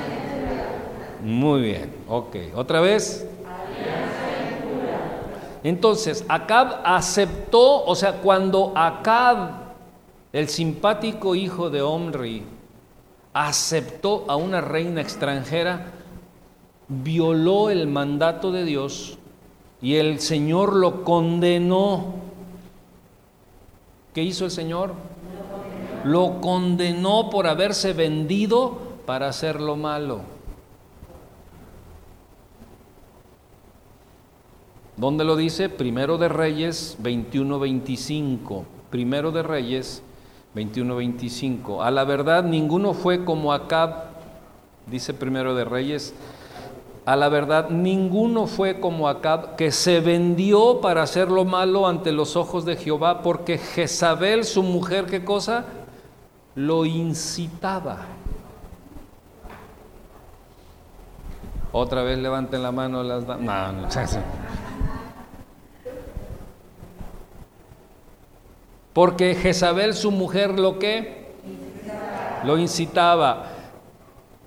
[1.26, 1.92] Muy bien.
[2.08, 2.36] Ok.
[2.54, 3.26] Otra vez.
[5.64, 9.50] Entonces, Acab aceptó, o sea, cuando Acab,
[10.32, 12.44] el simpático hijo de Omri,
[13.32, 15.94] aceptó a una reina extranjera,
[16.86, 19.18] violó el mandato de Dios
[19.82, 22.14] y el Señor lo condenó.
[24.14, 24.94] ¿Qué hizo el Señor?
[26.04, 30.35] Lo condenó por haberse vendido para hacer lo malo.
[34.96, 35.68] ¿Dónde lo dice?
[35.68, 38.64] Primero de Reyes 21-25.
[38.88, 40.02] Primero de Reyes
[40.54, 41.84] 21-25.
[41.84, 44.04] A la verdad, ninguno fue como Acab,
[44.86, 46.14] dice Primero de Reyes.
[47.04, 52.10] A la verdad, ninguno fue como Acab, que se vendió para hacer lo malo ante
[52.10, 55.66] los ojos de Jehová, porque Jezabel, su mujer, ¿qué cosa?
[56.54, 57.98] Lo incitaba.
[61.70, 63.44] Otra vez levanten la mano las damas.
[63.44, 63.88] No, no,
[68.96, 71.26] Porque Jezabel, su mujer, lo que
[72.44, 73.52] lo incitaba.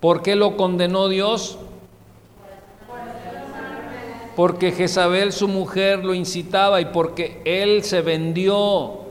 [0.00, 1.56] ¿Por qué lo condenó Dios?
[4.34, 9.02] Porque Jezabel, su mujer, lo incitaba y porque él se vendió.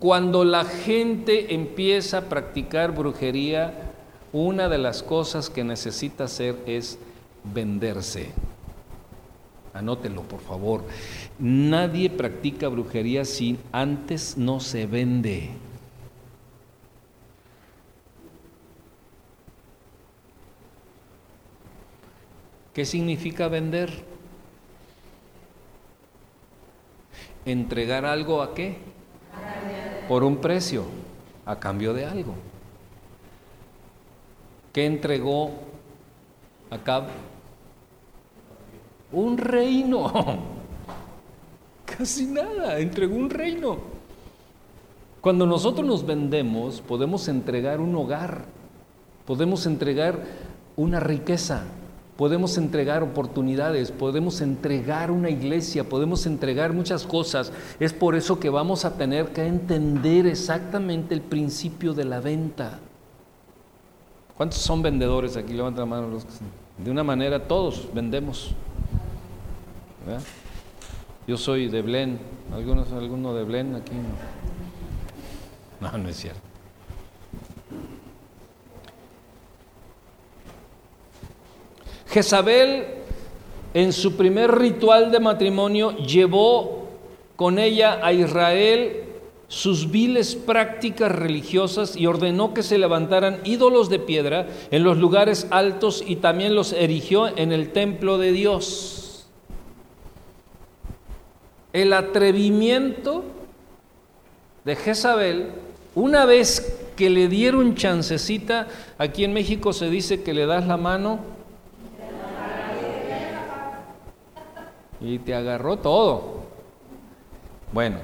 [0.00, 3.92] Cuando la gente empieza a practicar brujería,
[4.32, 6.98] una de las cosas que necesita hacer es
[7.44, 8.32] venderse.
[9.74, 10.84] Anótelo, por favor.
[11.38, 15.50] Nadie practica brujería si antes no se vende.
[22.72, 23.90] ¿Qué significa vender?
[27.44, 28.76] Entregar algo a qué?
[30.08, 30.84] Por un precio,
[31.46, 32.34] a cambio de algo.
[34.72, 35.52] ¿Qué entregó
[36.70, 37.06] acá?
[39.14, 40.12] Un reino.
[41.86, 43.78] Casi nada, entregó un reino.
[45.20, 48.44] Cuando nosotros nos vendemos, podemos entregar un hogar,
[49.24, 50.22] podemos entregar
[50.76, 51.62] una riqueza,
[52.16, 57.52] podemos entregar oportunidades, podemos entregar una iglesia, podemos entregar muchas cosas.
[57.80, 62.80] Es por eso que vamos a tener que entender exactamente el principio de la venta.
[64.36, 65.52] ¿Cuántos son vendedores aquí?
[65.52, 66.32] Levanten la mano los que
[66.84, 68.54] De una manera todos vendemos.
[71.26, 72.18] Yo soy de Blen.
[72.52, 73.92] ¿Algunos, ¿Alguno de Blen aquí?
[75.80, 75.90] No.
[75.90, 76.40] no, no es cierto.
[82.08, 82.84] Jezabel
[83.72, 86.88] en su primer ritual de matrimonio llevó
[87.34, 89.00] con ella a Israel
[89.48, 95.48] sus viles prácticas religiosas y ordenó que se levantaran ídolos de piedra en los lugares
[95.50, 99.03] altos y también los erigió en el templo de Dios
[101.74, 103.24] el atrevimiento
[104.64, 105.50] de Jezabel,
[105.96, 110.76] una vez que le dieron chancecita, aquí en México se dice que le das la
[110.76, 111.18] mano
[115.00, 116.44] y te agarró todo.
[117.72, 117.96] Bueno,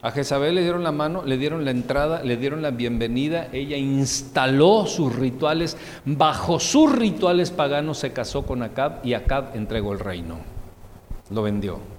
[0.00, 3.76] a Jezabel le dieron la mano, le dieron la entrada, le dieron la bienvenida, ella
[3.76, 9.98] instaló sus rituales, bajo sus rituales paganos se casó con Acab y Acab entregó el
[9.98, 10.36] reino,
[11.30, 11.91] lo vendió.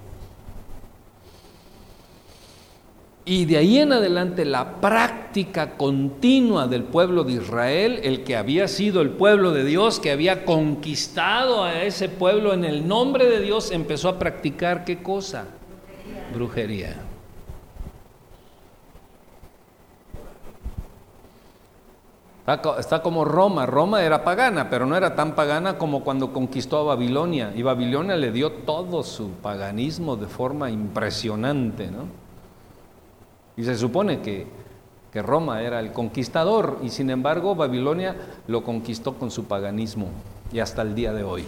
[3.26, 8.68] Y de ahí en adelante la práctica continua del pueblo de Israel, el que había
[8.68, 13.40] sido el pueblo de Dios, que había conquistado a ese pueblo en el nombre de
[13.40, 15.46] Dios, empezó a practicar qué cosa?
[16.34, 16.98] Brujería.
[22.78, 23.66] Está como Roma.
[23.66, 27.54] Roma era pagana, pero no era tan pagana como cuando conquistó a Babilonia.
[27.56, 32.23] Y Babilonia le dio todo su paganismo de forma impresionante, ¿no?
[33.56, 34.48] Y se supone que,
[35.12, 38.16] que Roma era el conquistador y sin embargo Babilonia
[38.48, 40.08] lo conquistó con su paganismo
[40.52, 41.46] y hasta el día de hoy.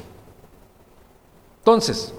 [1.59, 2.13] Entonces,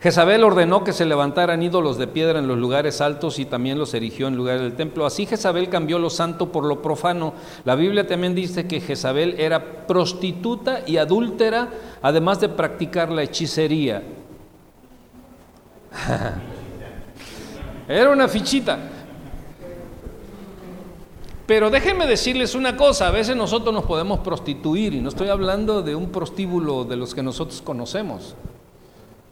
[0.00, 3.92] Jezabel ordenó que se levantaran ídolos de piedra en los lugares altos y también los
[3.94, 5.04] erigió en lugares del templo.
[5.04, 7.34] Así Jezabel cambió lo santo por lo profano.
[7.64, 11.68] La Biblia también dice que Jezabel era prostituta y adúltera,
[12.00, 14.04] además de practicar la hechicería.
[17.88, 18.78] Era una fichita.
[21.46, 25.80] Pero déjenme decirles una cosa, a veces nosotros nos podemos prostituir y no estoy hablando
[25.80, 28.34] de un prostíbulo de los que nosotros conocemos.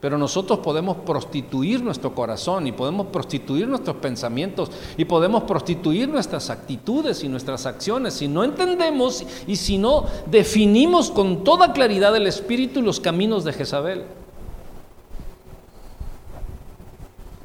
[0.00, 6.48] Pero nosotros podemos prostituir nuestro corazón y podemos prostituir nuestros pensamientos y podemos prostituir nuestras
[6.48, 12.26] actitudes y nuestras acciones si no entendemos y si no definimos con toda claridad el
[12.26, 14.04] espíritu y los caminos de Jezabel.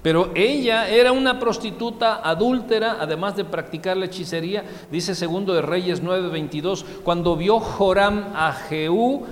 [0.02, 6.02] Pero ella era una prostituta adúltera, además de practicar la hechicería, dice segundo de Reyes
[6.02, 9.26] 9:22, cuando vio Joram a Jehú,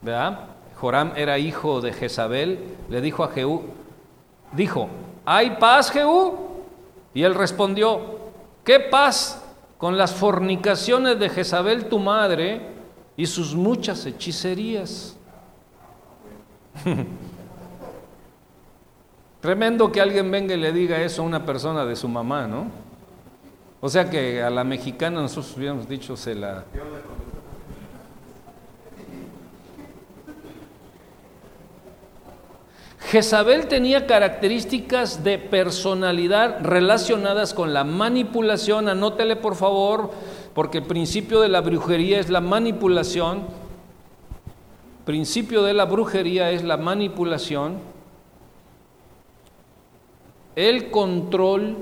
[0.00, 0.40] ¿verdad?
[0.80, 2.58] Joram era hijo de Jezabel,
[2.88, 3.64] le dijo a Jehú,
[4.52, 4.88] dijo,
[5.26, 6.34] ¿hay paz, Jehú?
[7.12, 8.18] Y él respondió,
[8.64, 9.42] ¿qué paz
[9.78, 12.60] con las fornicaciones de Jezabel tu madre
[13.16, 15.16] y sus muchas hechicerías?
[19.46, 22.66] Tremendo que alguien venga y le diga eso a una persona de su mamá, ¿no?
[23.80, 26.64] O sea que a la mexicana nosotros hubiéramos dicho se la...
[32.98, 40.10] Jezabel tenía características de personalidad relacionadas con la manipulación, anótele por favor,
[40.54, 43.44] porque el principio de la brujería es la manipulación,
[45.04, 47.94] principio de la brujería es la manipulación,
[50.56, 51.76] el control,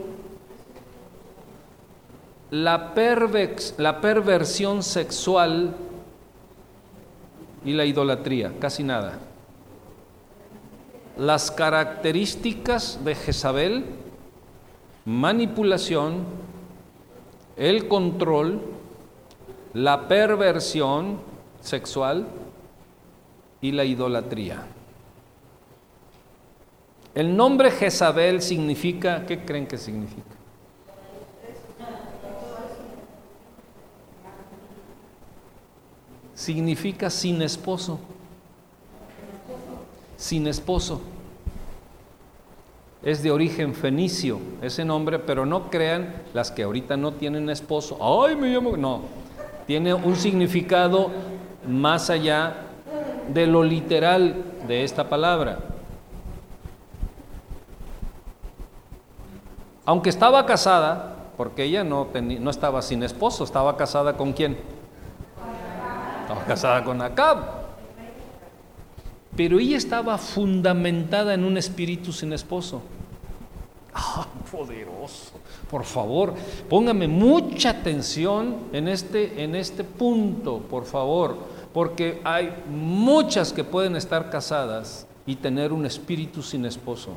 [2.51, 2.93] la,
[3.79, 5.75] la perversión sexual
[7.65, 9.21] y la idolatría, casi nada.
[11.17, 13.85] Las características de Jezabel,
[15.05, 16.25] manipulación,
[17.57, 18.61] el control,
[19.73, 21.21] la perversión
[21.61, 22.27] sexual
[23.61, 24.67] y la idolatría.
[27.15, 30.35] El nombre Jezabel significa, ¿qué creen que significa?
[36.35, 38.01] Significa sin esposo.
[40.17, 41.01] Sin esposo.
[43.05, 47.99] Es de origen fenicio ese nombre, pero no crean las que ahorita no tienen esposo.
[48.01, 48.77] Ay, me llamo.
[48.77, 49.03] No,
[49.69, 51.13] tiene un significado
[51.69, 52.57] más allá
[53.33, 55.74] de lo literal de esta palabra.
[59.87, 64.57] Aunque estaba casada, porque ella no, no estaba sin esposo, estaba casada con quién?
[66.23, 67.65] Estaba casada con Acab.
[69.37, 72.83] Pero ella estaba fundamentada en un espíritu sin esposo.
[73.93, 75.33] ¡Ah, poderoso!
[75.71, 76.35] Por favor,
[76.69, 81.37] póngame mucha atención en este, en este punto, por favor,
[81.73, 87.17] porque hay muchas que pueden estar casadas y tener un espíritu sin esposo.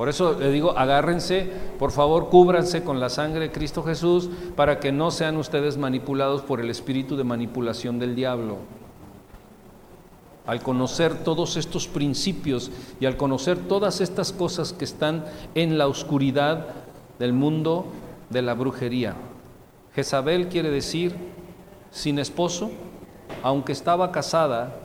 [0.00, 1.46] Por eso le digo, agárrense,
[1.78, 6.40] por favor, cúbranse con la sangre de Cristo Jesús para que no sean ustedes manipulados
[6.40, 8.56] por el espíritu de manipulación del diablo.
[10.46, 15.86] Al conocer todos estos principios y al conocer todas estas cosas que están en la
[15.86, 16.68] oscuridad
[17.18, 17.84] del mundo
[18.30, 19.16] de la brujería.
[19.94, 21.14] Jezabel quiere decir
[21.90, 22.70] sin esposo,
[23.42, 24.78] aunque estaba casada,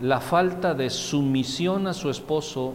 [0.00, 2.74] la falta de sumisión a su esposo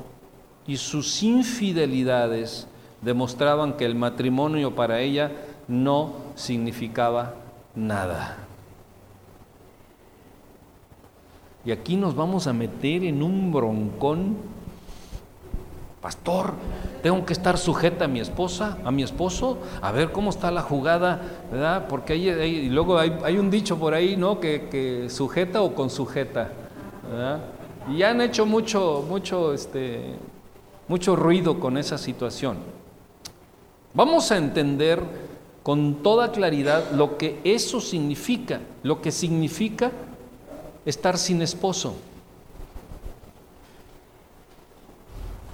[0.68, 2.68] y sus infidelidades
[3.02, 5.31] demostraban que el matrimonio para ella
[5.68, 7.35] no significaba
[7.73, 8.38] nada.
[11.65, 14.38] Y aquí nos vamos a meter en un broncón.
[16.02, 16.53] Pastor,
[17.02, 20.61] tengo que estar sujeta a mi esposa, a mi esposo, a ver cómo está la
[20.61, 21.22] jugada,
[21.52, 21.88] ¿verdad?
[21.89, 24.39] Porque hay, y luego hay, un dicho por ahí, ¿no?
[24.39, 26.52] Que, que sujeta o con sujeta,
[27.10, 27.41] ¿verdad?
[27.94, 30.15] Y han hecho mucho, mucho, este,
[30.88, 32.57] mucho ruido con esa situación.
[33.93, 35.01] Vamos a entender
[35.64, 39.91] con toda claridad lo que eso significa, lo que significa
[40.85, 41.95] estar sin esposo.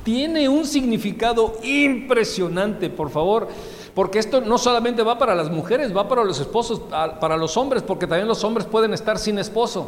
[0.03, 3.47] Tiene un significado impresionante, por favor,
[3.95, 6.81] porque esto no solamente va para las mujeres, va para los esposos,
[7.19, 9.87] para los hombres, porque también los hombres pueden estar sin esposo.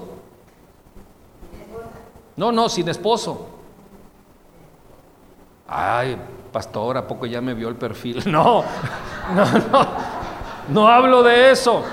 [2.38, 3.55] No, no, sin esposo.
[5.68, 6.16] Ay,
[6.52, 8.24] pastor, ¿a poco ya me vio el perfil?
[8.32, 8.64] No,
[9.34, 9.88] no, no,
[10.70, 11.84] no hablo de eso.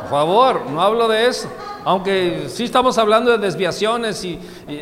[0.00, 1.48] Por favor, no hablo de eso.
[1.84, 4.38] Aunque sí estamos hablando de desviaciones y,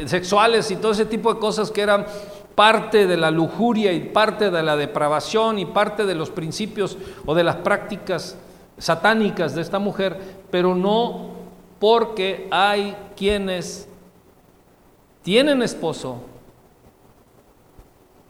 [0.07, 2.07] sexuales y todo ese tipo de cosas que eran
[2.55, 7.35] parte de la lujuria y parte de la depravación y parte de los principios o
[7.35, 8.37] de las prácticas
[8.79, 10.19] satánicas de esta mujer,
[10.51, 11.31] pero no
[11.79, 13.89] porque hay quienes
[15.23, 16.23] tienen esposo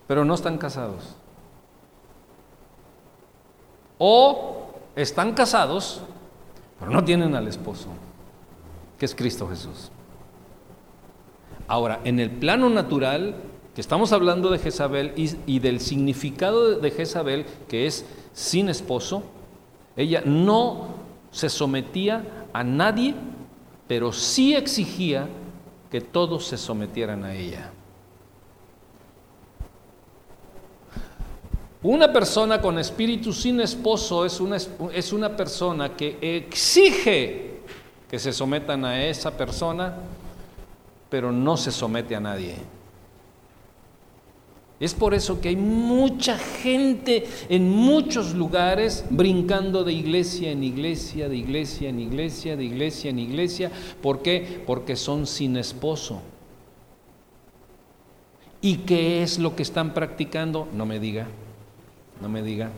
[0.09, 1.15] pero no están casados.
[3.99, 6.01] O están casados,
[6.81, 7.89] pero no tienen al esposo,
[8.99, 9.93] que es Cristo Jesús.
[11.69, 13.37] Ahora, en el plano natural,
[13.75, 19.23] que estamos hablando de Jezabel y, del significado de Jezabel, que es sin esposo,
[19.95, 20.89] ella no
[21.31, 23.15] se sometía a nadie,
[23.87, 25.29] pero sí exigía
[25.91, 27.73] que todos se sometieran a ella.
[31.83, 34.57] Una persona con espíritu sin esposo es una,
[34.93, 37.49] es una persona que exige
[38.09, 39.95] que se sometan a esa persona,
[41.09, 42.57] pero no se somete a nadie.
[44.81, 51.29] Es por eso que hay mucha gente en muchos lugares brincando de iglesia en iglesia,
[51.29, 53.73] de iglesia en iglesia, de iglesia en iglesia.
[54.01, 54.63] ¿Por qué?
[54.67, 56.23] Porque son sin esposo.
[58.61, 60.69] ¿Y qué es lo que están practicando?
[60.73, 61.27] No me diga,
[62.21, 62.71] no me diga.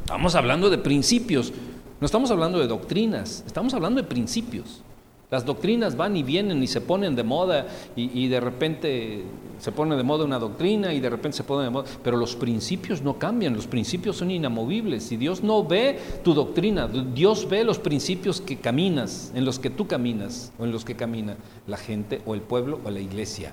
[0.00, 1.52] Estamos hablando de principios,
[2.00, 4.82] no estamos hablando de doctrinas, estamos hablando de principios.
[5.30, 9.24] Las doctrinas van y vienen y se ponen de moda y, de repente
[9.58, 12.34] se pone de moda una doctrina y de repente se pone de moda, pero los
[12.34, 17.62] principios no cambian, los principios son inamovibles y Dios no ve tu doctrina, Dios ve
[17.62, 21.36] los principios que caminas, en los que tú caminas o en los que camina
[21.66, 23.52] la gente o el pueblo o la iglesia.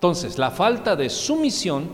[0.00, 1.90] Entonces, la falta de sumisión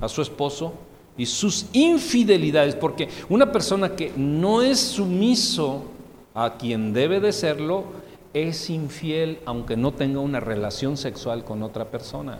[0.00, 0.72] a su esposo
[1.18, 5.82] y sus infidelidades, porque una persona que no es sumiso
[6.32, 7.84] a quien debe de serlo,
[8.32, 12.38] es infiel aunque no tenga una relación sexual con otra persona.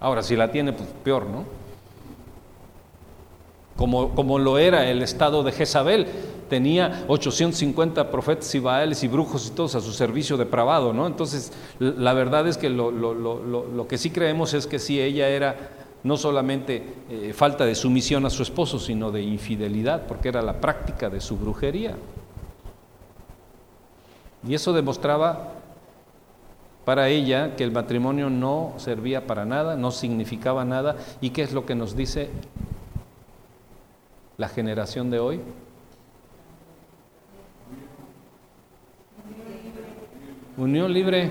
[0.00, 1.44] Ahora, si la tiene, pues peor, ¿no?
[3.80, 6.06] Como, como lo era el estado de Jezabel
[6.50, 11.06] tenía 850 profetas y baales y brujos y todos a su servicio depravado, ¿no?
[11.06, 15.70] Entonces, la verdad es que lo, que sí creemos es que sí, ella era
[16.02, 20.60] no solamente eh, falta de sumisión a su esposo, sino de infidelidad, porque era la
[20.60, 21.96] práctica de su brujería.
[24.46, 25.54] Y eso demostraba
[26.84, 30.96] para ella que el matrimonio no servía para nada, no significaba nada.
[31.22, 32.28] ¿Y qué es lo que nos dice
[34.40, 35.38] la generación de hoy?
[40.56, 41.30] Unión libre.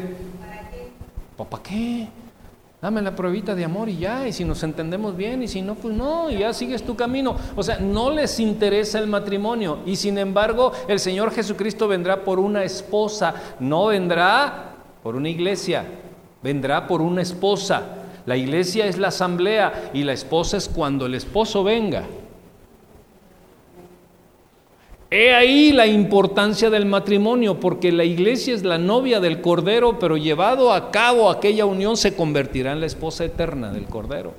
[1.36, 2.08] ¿Para qué?
[2.80, 5.74] Dame la pruebita de amor y ya, y si nos entendemos bien, y si no,
[5.74, 7.36] pues no, y ya sigues tu camino.
[7.56, 12.38] O sea, no les interesa el matrimonio, y sin embargo, el Señor Jesucristo vendrá por
[12.38, 15.84] una esposa, no vendrá por una iglesia,
[16.44, 17.82] vendrá por una esposa.
[18.28, 22.04] La iglesia es la asamblea, y la esposa es cuando el esposo venga.
[25.12, 30.18] He ahí la importancia del matrimonio, porque la iglesia es la novia del Cordero, pero
[30.18, 34.34] llevado a cabo aquella unión se convertirá en la esposa eterna del Cordero.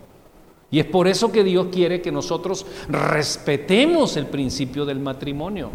[0.70, 5.70] Y es por eso que Dios quiere que nosotros respetemos el principio del matrimonio.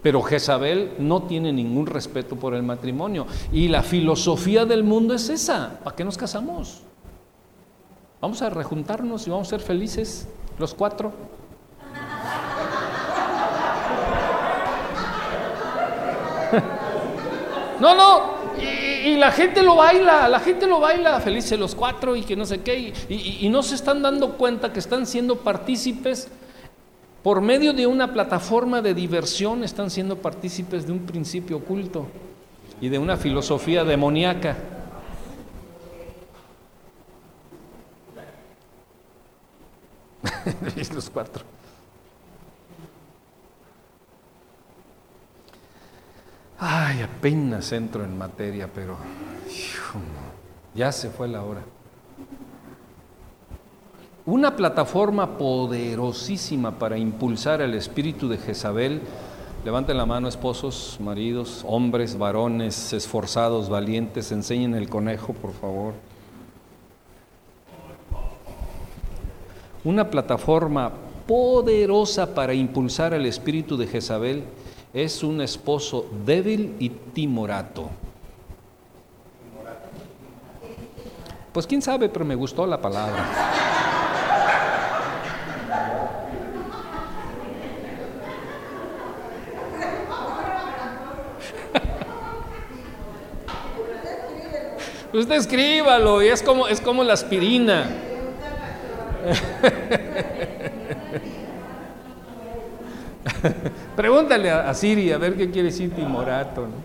[0.00, 3.26] Pero Jezabel no tiene ningún respeto por el matrimonio.
[3.52, 5.80] Y la filosofía del mundo es esa.
[5.84, 6.82] ¿Para qué nos casamos?
[8.22, 10.26] Vamos a rejuntarnos y vamos a ser felices
[10.58, 11.12] los cuatro.
[17.80, 22.22] No, no, y, la gente lo baila, la gente lo baila, felices los cuatro y
[22.22, 26.28] que no sé qué, y, no se están dando cuenta que están siendo partícipes
[27.22, 32.06] por medio de una plataforma de diversión, están siendo partícipes de un principio oculto
[32.80, 34.56] y de una filosofía demoníaca.
[40.94, 41.44] los cuatro.
[46.58, 48.96] Ay, apenas entro en materia, pero
[50.74, 51.62] ya se fue la hora.
[54.26, 59.02] Una plataforma poderosísima para impulsar el espíritu de Jezabel.
[59.64, 64.32] Levanten la mano, esposos, maridos, hombres, varones, esforzados, valientes.
[64.32, 65.92] Enseñen el conejo, por favor.
[69.84, 70.90] Una plataforma
[71.26, 74.44] poderosa para impulsar el espíritu de Jezabel
[74.94, 77.90] es un esposo débil y timorato.
[81.52, 83.26] Pues quién sabe, pero me gustó la palabra.
[95.12, 98.13] Usted escríbalo y es como, es como la aspirina.
[103.96, 106.62] Pregúntale a, Siri a ver qué quiere decir timorato.
[106.62, 106.74] ¿no?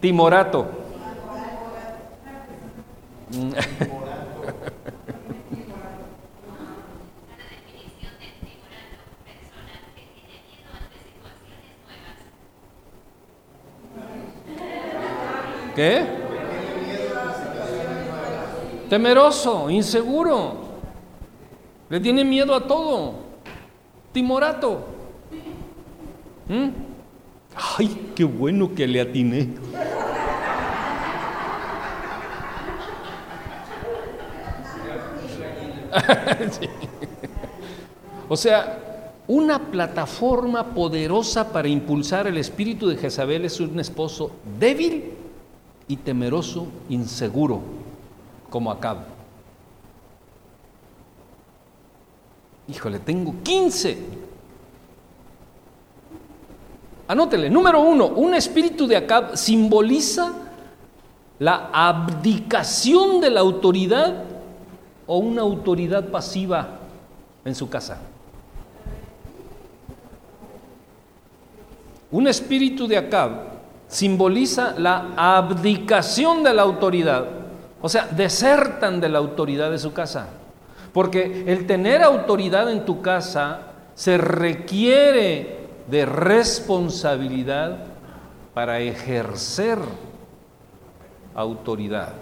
[0.00, 0.66] timorato.
[15.78, 16.27] ¿Qué?
[18.88, 20.54] Temeroso, inseguro.
[21.90, 23.14] Le tiene miedo a todo.
[24.12, 24.86] Timorato.
[26.48, 26.68] ¿Mm?
[27.78, 29.48] Ay, qué bueno que le atiné.
[38.30, 45.14] O sea, una plataforma poderosa para impulsar el espíritu de Jezabel es un esposo débil
[45.88, 47.62] y temeroso, inseguro,
[48.50, 48.98] como Acab.
[52.68, 53.98] Híjole, tengo 15.
[57.08, 60.32] Anótele, número uno, un espíritu de Acab simboliza
[61.38, 64.24] la abdicación de la autoridad
[65.06, 66.68] o una autoridad pasiva
[67.44, 67.98] en su casa.
[72.10, 73.30] Un espíritu de Acab
[73.86, 77.26] simboliza la abdicación de la autoridad.
[77.80, 80.28] O sea, desertan de la autoridad de su casa.
[80.92, 83.60] Porque el tener autoridad en tu casa
[83.94, 87.78] se requiere de responsabilidad
[88.54, 89.78] para ejercer
[91.34, 92.12] autoridad.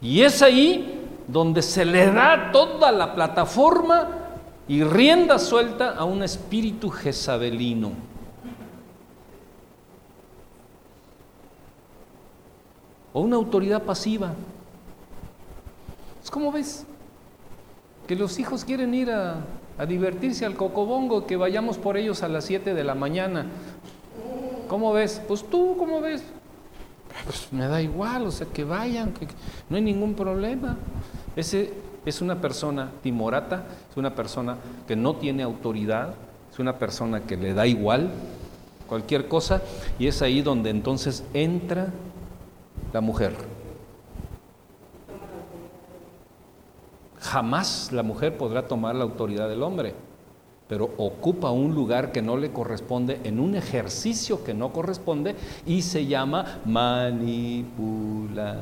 [0.00, 4.08] Y es ahí donde se le da toda la plataforma
[4.66, 8.14] y rienda suelta a un espíritu jezabelino.
[13.14, 14.34] o una autoridad pasiva.
[16.24, 16.86] Es como ves
[18.08, 19.44] que los hijos quieren ir a,
[19.86, 23.46] divertirse al cocobongo, que vayamos por ellos a las 7 de la mañana.
[24.68, 25.20] ¿Cómo ves?
[25.28, 26.22] Pues tú, ¿cómo ves?
[27.24, 29.26] Pues me da igual, o sea, que vayan, que
[29.68, 30.78] no hay ningún problema.
[31.36, 31.74] Ese
[32.06, 34.56] es una persona timorata, es una persona
[34.88, 36.14] que no tiene autoridad,
[36.50, 38.10] es una persona que le da igual
[38.88, 39.60] cualquier cosa,
[39.98, 41.88] y es ahí donde entonces entra
[42.92, 43.53] la mujer.
[47.24, 49.94] Jamás la mujer podrá tomar la autoridad del hombre,
[50.68, 55.34] pero ocupa un lugar que no le corresponde en un ejercicio que no corresponde
[55.64, 58.58] y se llama manipulación.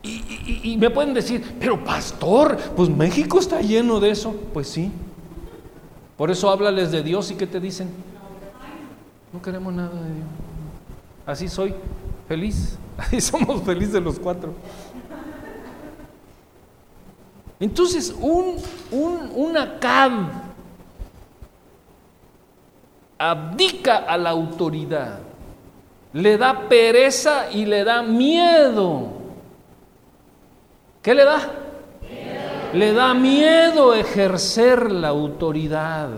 [0.00, 4.32] Y, y, me pueden decir, pero pastor, pues México está lleno de eso.
[4.52, 4.92] Pues sí.
[6.16, 7.90] Por eso háblales de Dios y ¿qué te dicen?
[9.32, 10.26] No queremos nada de Dios.
[11.26, 11.74] Así soy
[12.28, 12.78] feliz.
[12.96, 14.54] Así somos felices los cuatro.
[17.58, 18.56] Entonces, un,
[18.90, 20.12] un, cab
[23.18, 25.20] abdica a la autoridad,
[26.12, 29.08] le da pereza y le da miedo.
[31.02, 31.50] ¿Qué le da?
[32.74, 36.10] Le da miedo ejercer la autoridad.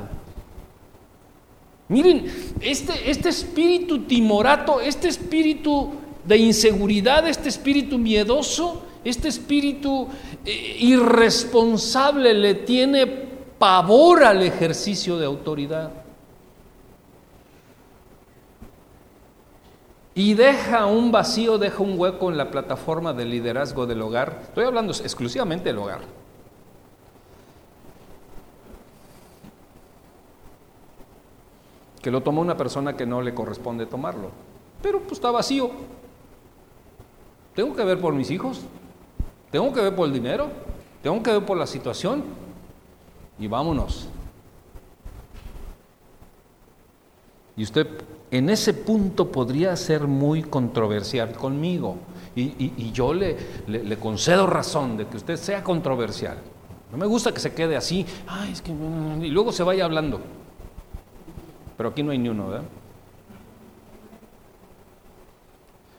[1.89, 2.27] Miren,
[2.61, 5.91] este, este espíritu timorato, este espíritu
[6.25, 10.07] de inseguridad, este espíritu miedoso, este espíritu
[10.45, 15.91] eh, irresponsable le tiene pavor al ejercicio de autoridad.
[20.15, 24.41] Y deja un vacío, deja un hueco en la plataforma de liderazgo del hogar.
[24.43, 26.01] Estoy hablando exclusivamente del hogar.
[32.09, 34.31] Que lo tomó una persona que no le corresponde tomarlo.
[34.81, 35.71] Pero pues está vacío.
[37.55, 38.63] Tengo que ver por mis hijos,
[39.51, 40.49] tengo que ver por el dinero,
[41.03, 42.25] tengo que ver por la situación
[43.39, 44.09] y vámonos.
[47.59, 47.87] Y usted
[48.31, 51.97] en ese punto podría ser muy controversial conmigo.
[52.35, 53.37] Y, yo le,
[54.01, 56.39] concedo razón de que usted sea controversial.
[56.91, 58.07] No me gusta que se quede así,
[59.21, 60.38] y luego se vaya hablando.
[61.79, 62.67] Pero aquí no hay ni uno, ¿verdad?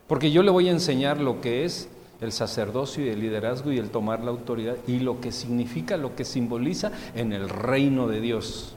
[0.07, 1.89] Porque yo le voy a enseñar lo que es
[2.19, 6.15] el sacerdocio y el liderazgo y el tomar la autoridad y lo que significa, lo
[6.15, 8.75] que simboliza en el reino de Dios.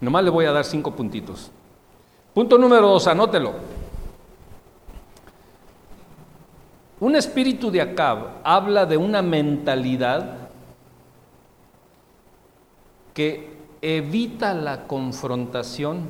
[0.00, 1.50] Nomás le voy a dar cinco puntitos.
[2.34, 3.54] Punto número dos, anótelo.
[7.00, 10.48] Un espíritu de Acab habla de una mentalidad
[13.14, 16.08] que evita la confrontación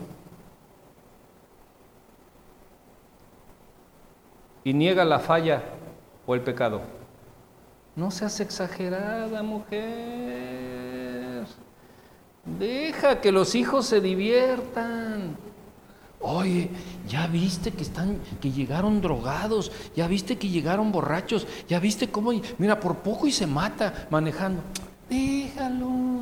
[4.62, 5.62] y niega la falla
[6.26, 6.82] o el pecado.
[7.96, 11.46] No seas exagerada, mujer.
[12.58, 15.36] Deja que los hijos se diviertan.
[16.20, 16.70] Oye,
[17.08, 22.32] ya viste que están, que llegaron drogados, ya viste que llegaron borrachos, ya viste cómo,
[22.58, 24.62] mira, por poco y se mata manejando.
[25.10, 26.20] Déjalo.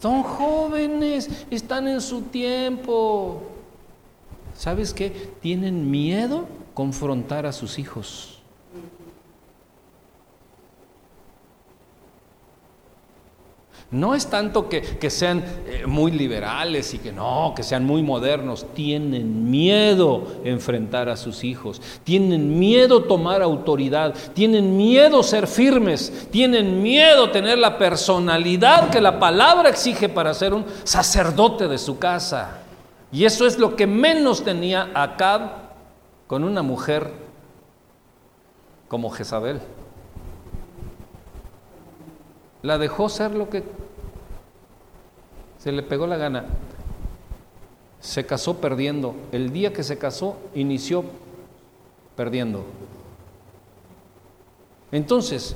[0.00, 3.42] Son jóvenes, están en su tiempo.
[4.56, 5.10] ¿Sabes qué?
[5.40, 8.35] Tienen miedo confrontar a sus hijos.
[13.90, 18.66] No es tanto que, sean eh, muy liberales y que no, que sean muy modernos.
[18.74, 21.80] Tienen miedo enfrentar a sus hijos.
[22.02, 24.12] Tienen miedo tomar autoridad.
[24.34, 26.26] Tienen miedo ser firmes.
[26.32, 31.96] Tienen miedo tener la personalidad que la palabra exige para ser un sacerdote de su
[31.96, 32.62] casa.
[33.12, 35.66] Y eso es lo que menos tenía Acab
[36.26, 37.12] con una mujer
[38.88, 39.60] como Jezabel.
[42.66, 43.62] La dejó ser lo que
[45.56, 46.46] se le pegó la gana.
[48.00, 49.14] Se casó perdiendo.
[49.30, 51.04] El día que se casó, inició
[52.16, 52.64] perdiendo.
[54.90, 55.54] Entonces,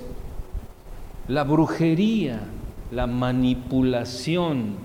[1.26, 2.42] la brujería,
[2.92, 4.76] la manipulación,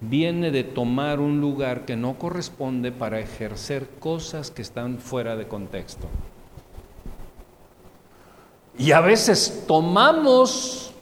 [0.00, 5.46] viene de tomar un lugar que no corresponde para ejercer cosas que están fuera de
[5.46, 6.06] contexto.
[8.78, 10.94] Y a veces tomamos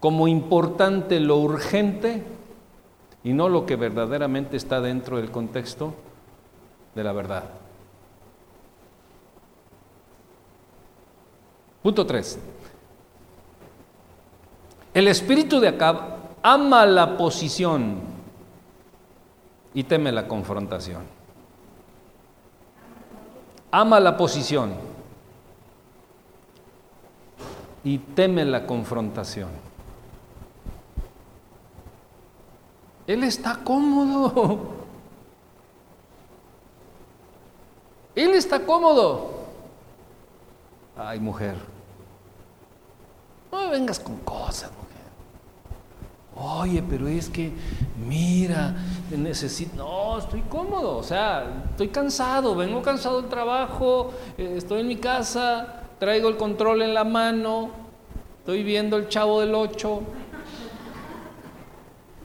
[0.00, 2.24] como importante lo urgente
[3.22, 5.94] y no lo que verdaderamente está dentro del contexto
[6.94, 7.44] de la verdad.
[11.82, 12.38] Punto 3.
[14.92, 16.00] El espíritu de Acab
[16.42, 18.00] ama la posición
[19.72, 21.02] y teme la confrontación.
[23.70, 24.72] Ama la posición
[27.84, 29.69] y teme la confrontación.
[33.10, 34.60] Él está cómodo.
[38.14, 39.32] Él está cómodo.
[40.96, 41.56] Ay, mujer.
[43.50, 46.60] No me vengas con cosas, mujer.
[46.60, 47.52] Oye, pero es que,
[47.98, 48.76] mira,
[49.10, 49.74] necesito.
[49.74, 50.98] No, estoy cómodo.
[50.98, 52.54] O sea, estoy cansado.
[52.54, 54.12] Vengo cansado del trabajo.
[54.38, 55.82] Eh, estoy en mi casa.
[55.98, 57.70] Traigo el control en la mano.
[58.38, 60.00] Estoy viendo el chavo del 8.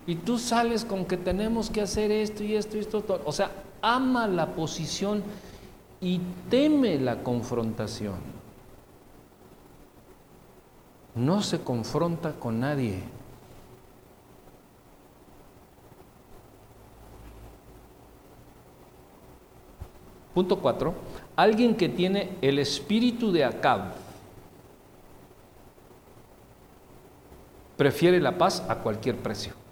[0.07, 3.03] Y tú sales con que tenemos que hacer esto y esto y esto.
[3.25, 3.51] O sea,
[3.81, 5.23] ama la posición
[5.99, 6.19] y
[6.49, 8.15] teme la confrontación.
[11.15, 13.01] No se confronta con nadie.
[20.35, 20.93] Punto cuatro.
[21.37, 23.93] Alguien que tiene el espíritu de Acab
[27.77, 29.64] prefiere la paz a cualquier precio.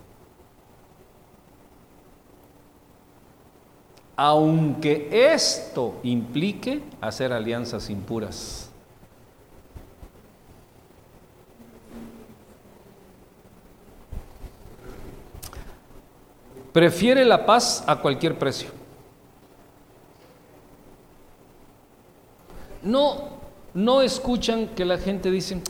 [4.16, 8.70] Aunque esto implique hacer alianzas impuras.
[16.72, 18.70] Prefiere la paz a cualquier precio.
[22.82, 23.30] No,
[23.74, 25.62] no escuchan que la gente dice,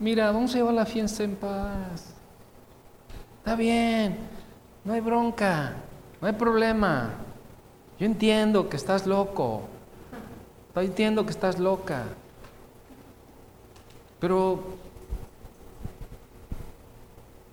[0.00, 2.12] mira, vamos a llevar la fiesta en paz.
[3.38, 4.18] Está bien,
[4.84, 5.74] no hay bronca,
[6.20, 7.27] no hay problema.
[7.98, 9.62] Yo entiendo que estás loco.
[10.74, 12.04] Yo entiendo que estás loca.
[14.20, 14.62] Pero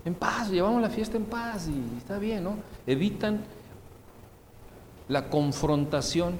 [0.04, 2.56] en paz, llevamos la fiesta en paz y está bien, ¿no?
[2.86, 3.44] Evitan
[5.08, 6.36] la confrontación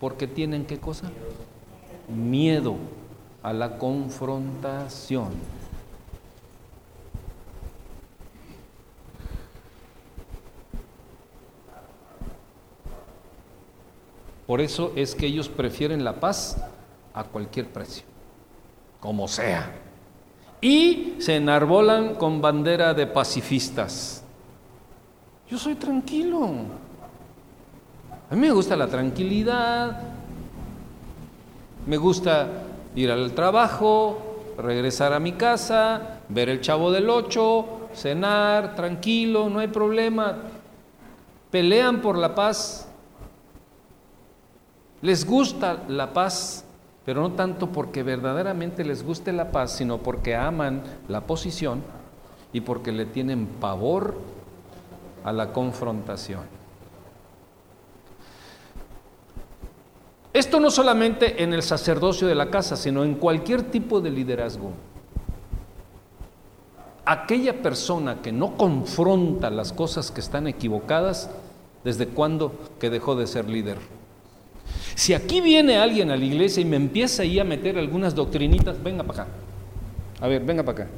[0.00, 1.10] porque tienen qué cosa?
[2.08, 2.76] Miedo
[3.42, 5.30] a la confrontación.
[14.46, 16.56] Por eso es que ellos prefieren la paz
[17.14, 18.04] a cualquier precio,
[19.00, 19.72] como sea.
[20.60, 24.22] Y se enarbolan con bandera de pacifistas.
[25.48, 26.50] Yo soy tranquilo.
[28.30, 30.00] A mí me gusta la tranquilidad.
[31.86, 32.48] Me gusta
[32.94, 39.58] ir al trabajo, regresar a mi casa, ver el chavo del 8, cenar, tranquilo, no
[39.58, 40.36] hay problema.
[41.50, 42.88] Pelean por la paz
[45.04, 46.64] les gusta la paz,
[47.04, 51.82] pero no tanto porque verdaderamente les guste la paz, sino porque aman la posición
[52.54, 54.14] y porque le tienen pavor
[55.22, 56.40] a la confrontación.
[60.32, 64.72] Esto no solamente en el sacerdocio de la casa, sino en cualquier tipo de liderazgo.
[67.04, 71.28] aquella persona que no confronta las cosas que están equivocadas,
[71.84, 73.76] ¿desde cuándo que dejó de ser líder?
[74.94, 78.82] Si aquí viene alguien a la iglesia y me empieza ahí a meter algunas doctrinitas,
[78.82, 79.32] venga para acá.
[80.20, 80.90] A ver, venga para acá.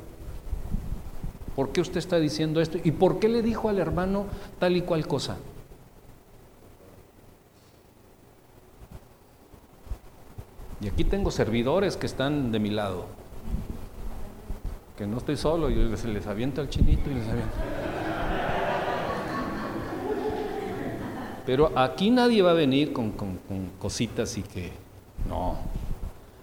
[1.55, 2.78] ¿Por qué usted está diciendo esto?
[2.85, 4.27] ¿Y por qué le dijo al hermano
[4.59, 5.39] tal y cual cosa?
[10.81, 13.07] Y aquí tengo servidores que están de mi lado.
[14.98, 17.55] Que no estoy solo, yo les, les aviento al chinito y les aviento.
[21.47, 23.39] Pero aquí nadie va a venir con, con
[23.78, 24.73] cositas y que
[25.28, 25.56] no.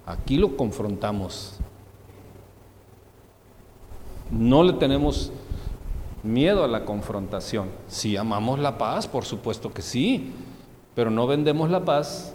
[0.06, 1.60] Aquí lo confrontamos.
[4.32, 5.32] No le tenemos
[6.24, 7.70] miedo a la confrontación.
[7.88, 10.32] Si amamos la paz, por supuesto que sí,
[10.96, 12.34] pero no vendemos la paz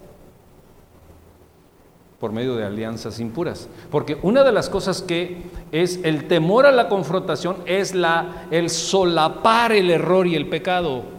[2.21, 3.69] por medio de alianzas impuras.
[3.91, 5.43] Porque una de las cosas que
[5.73, 11.18] es el temor a la confrontación es la, el solapar el error y el pecado.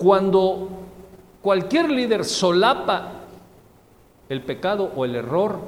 [0.00, 0.70] Cuando
[1.42, 3.12] cualquier líder solapa
[4.30, 5.60] el pecado o el error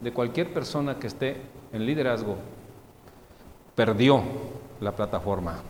[0.00, 1.36] de cualquier persona que esté
[1.70, 2.38] en liderazgo,
[3.74, 4.22] perdió
[4.80, 5.60] la plataforma.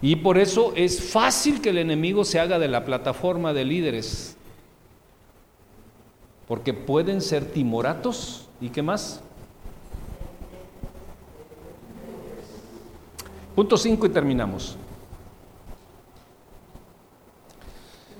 [0.00, 4.34] Y por eso es fácil que el enemigo se haga de la plataforma de líderes.
[6.48, 8.48] Porque pueden ser timoratos.
[8.62, 9.20] ¿Y qué más?
[13.54, 14.78] Punto 5 y terminamos.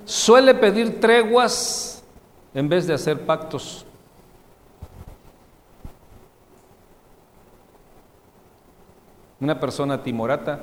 [0.05, 2.03] Suele pedir treguas
[2.53, 3.85] en vez de hacer pactos.
[9.39, 10.61] Una persona timorata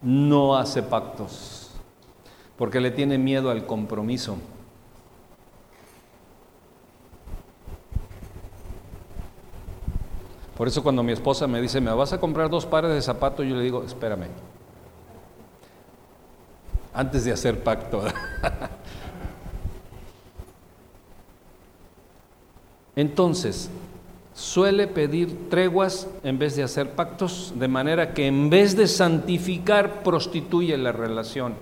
[0.00, 1.70] no hace pactos,
[2.56, 4.38] porque le tiene miedo al compromiso.
[10.56, 13.46] Por eso cuando mi esposa me dice, ¿me vas a comprar dos pares de zapatos?
[13.46, 14.28] Yo le digo, espérame,
[16.92, 18.04] antes de hacer pacto.
[22.96, 23.70] Entonces,
[24.34, 30.02] suele pedir treguas en vez de hacer pactos, de manera que en vez de santificar,
[30.02, 31.54] prostituye la relación.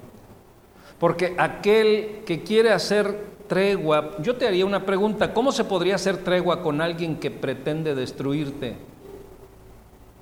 [0.99, 6.19] Porque aquel que quiere hacer tregua, yo te haría una pregunta, ¿cómo se podría hacer
[6.19, 8.77] tregua con alguien que pretende destruirte?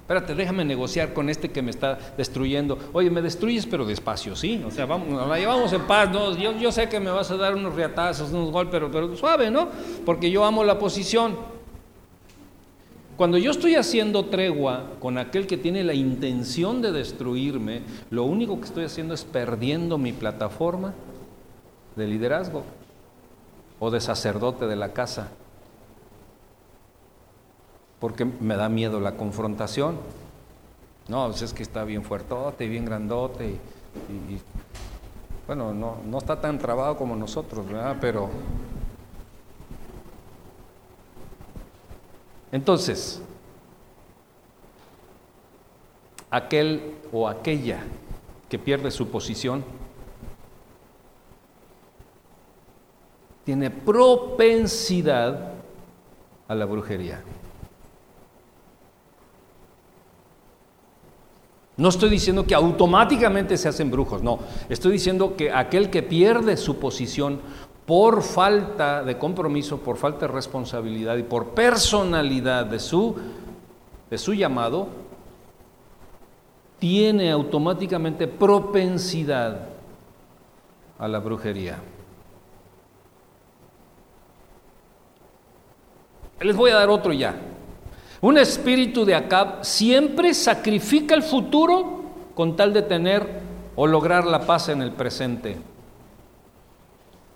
[0.07, 2.79] Espérate, déjame negociar con este que me está destruyendo.
[2.93, 4.63] Oye, me destruyes, pero despacio, ¿sí?
[4.65, 6.37] O sea, vamos, la llevamos en paz, ¿no?
[6.37, 9.51] Yo, yo sé que me vas a dar unos riatazos, unos golpes, pero, pero suave,
[9.51, 9.69] ¿no?
[10.05, 11.35] Porque yo amo la posición.
[13.17, 18.61] Cuando yo estoy haciendo tregua con aquel que tiene la intención de destruirme, lo único
[18.61, 20.95] que estoy haciendo es perdiendo mi plataforma
[21.97, 22.63] de liderazgo
[23.81, 25.33] o de sacerdote de la casa.
[28.01, 29.97] Porque me da miedo la confrontación.
[31.09, 33.49] No, pues es que está bien fuertote y bien grandote.
[33.49, 34.41] Y,
[35.47, 37.97] bueno, no, no está tan trabado como nosotros, ¿verdad?
[38.01, 38.29] Pero
[42.53, 43.21] Entonces,
[46.31, 47.81] aquel o aquella
[48.49, 49.65] que pierde su posición
[53.45, 55.53] tiene propensidad
[56.49, 57.23] a la brujería.
[61.77, 64.39] No estoy diciendo que automáticamente se hacen brujos, no.
[64.69, 67.41] Estoy diciendo que aquel que pierde su posición
[67.85, 73.15] por falta de compromiso, por falta de responsabilidad y por personalidad de su,
[74.11, 74.89] de su llamado,
[76.79, 79.69] tiene automáticamente propensidad
[80.99, 81.79] a la brujería.
[86.41, 87.35] Les voy a dar otro ya.
[88.27, 92.03] Un espíritu de Acab siempre sacrifica el futuro
[92.35, 93.25] con tal de tener
[93.77, 95.57] o lograr la paz en el presente.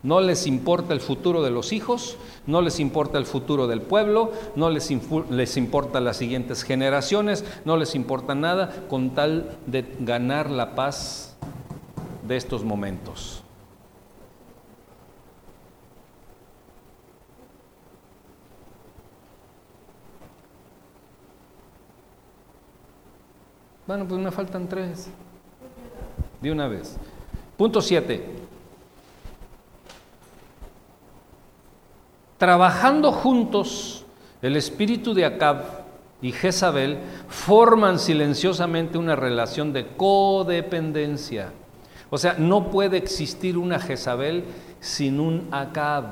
[0.03, 4.33] No les importa el futuro de los hijos, no les importa el futuro del pueblo,
[4.57, 4.91] no les,
[5.31, 11.37] les, importa las siguientes generaciones, no les importa nada con tal de ganar la paz
[12.27, 13.40] de estos momentos.
[23.91, 25.09] Bueno, pues me faltan tres.
[26.41, 26.97] De una vez.
[27.57, 28.25] Punto siete.
[32.39, 34.05] Trabajando juntos,
[34.43, 35.65] el espíritu de Acab
[36.23, 41.51] y Jezabel forman silenciosamente una relación de codependencia.
[42.11, 44.45] O sea, no puede existir una Jezabel
[44.79, 46.05] sin un Acab.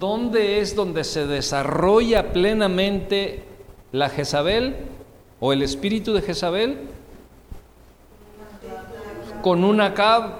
[0.00, 3.52] ¿Dónde es donde se desarrolla plenamente
[3.94, 4.74] la Jezabel
[5.38, 6.78] o el espíritu de Jezabel?
[9.40, 10.32] Con un Acab.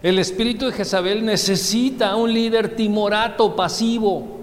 [0.00, 4.38] El espíritu de Jezabel necesita un líder timorato, pasivo,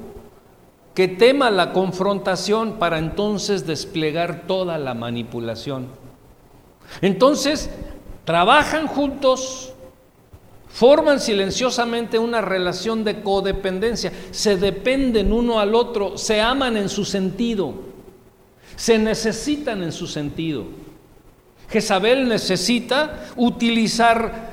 [0.94, 5.88] que tema la confrontación para entonces desplegar toda la manipulación.
[7.02, 7.70] Entonces,
[8.26, 9.74] trabajan juntos,
[10.74, 17.06] forman silenciosamente una relación de codependencia, se dependen uno al otro, se aman en su
[17.06, 17.74] sentido,
[18.76, 20.66] se necesitan en su sentido.
[21.70, 24.52] Jezabel necesita utilizar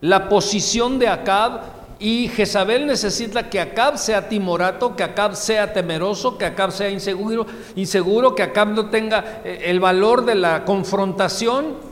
[0.00, 1.60] la posición de Acab
[2.00, 7.46] y Jezabel necesita que Acab sea timorato, que Acab sea temeroso, que Acab sea inseguro,
[7.76, 11.89] inseguro que Acab no tenga eh, el valor de la confrontación,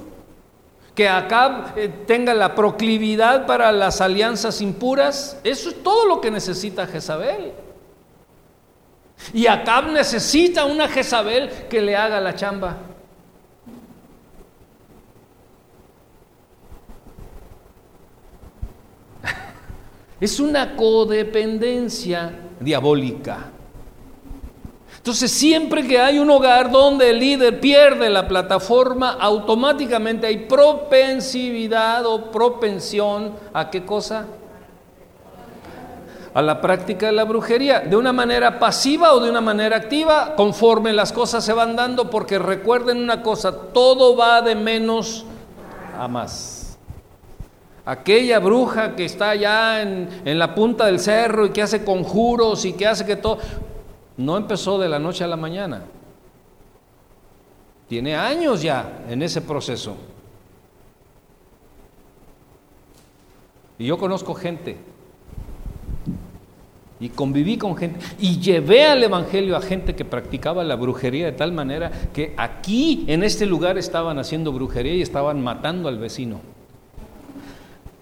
[0.98, 5.38] que Acab eh, tenga la proclividad para las alianzas impuras.
[5.44, 7.52] Eso es todo lo que necesita Jezabel.
[9.32, 12.78] Y Acab necesita una Jezabel que le haga la chamba.
[20.20, 23.52] Es una codependencia diabólica.
[25.08, 32.04] Entonces, siempre que hay un hogar donde el líder pierde la plataforma, automáticamente hay propensividad
[32.04, 34.26] o propensión a qué cosa?
[36.34, 40.34] A la práctica de la brujería, de una manera pasiva o de una manera activa,
[40.36, 45.24] conforme las cosas se van dando, porque recuerden una cosa, todo va de menos
[45.98, 46.58] a más
[47.88, 52.74] aquella bruja que está allá en, la punta del cerro y que hace conjuros y
[52.74, 53.38] que hace que todo,
[54.18, 55.84] no empezó de la noche a la mañana.
[57.88, 59.96] Tiene años ya en ese proceso.
[63.78, 64.76] Y yo conozco gente.
[67.00, 68.00] Y conviví con gente.
[68.18, 73.04] Y llevé al Evangelio a gente que practicaba la brujería de tal manera que aquí,
[73.06, 76.40] en este lugar, estaban haciendo brujería y estaban matando al vecino.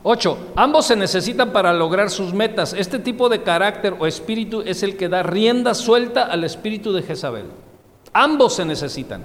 [0.08, 0.52] 8.
[0.54, 2.72] Ambos se necesitan para lograr sus metas.
[2.72, 7.02] Este tipo de carácter o espíritu es el que da rienda suelta al espíritu de
[7.02, 7.46] Jezabel.
[8.12, 9.24] Ambos se necesitan.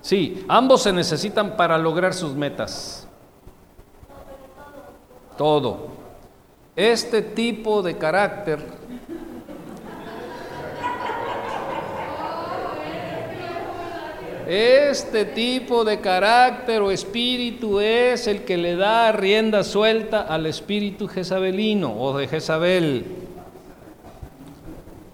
[0.00, 3.06] Sí, ambos se necesitan para lograr sus metas.
[5.38, 5.90] Todo.
[6.74, 8.58] Este tipo de carácter
[14.52, 21.08] Este tipo de carácter o espíritu es el que le da rienda suelta al espíritu
[21.08, 23.06] jezabelino o de Jezabel.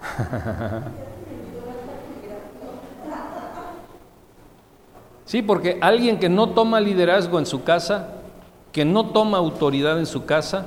[5.25, 8.15] Sí, porque alguien que no toma liderazgo en su casa,
[8.73, 10.65] que no toma autoridad en su casa,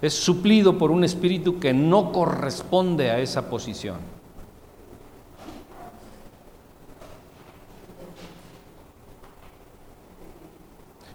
[0.00, 3.98] es suplido por un espíritu que no corresponde a esa posición.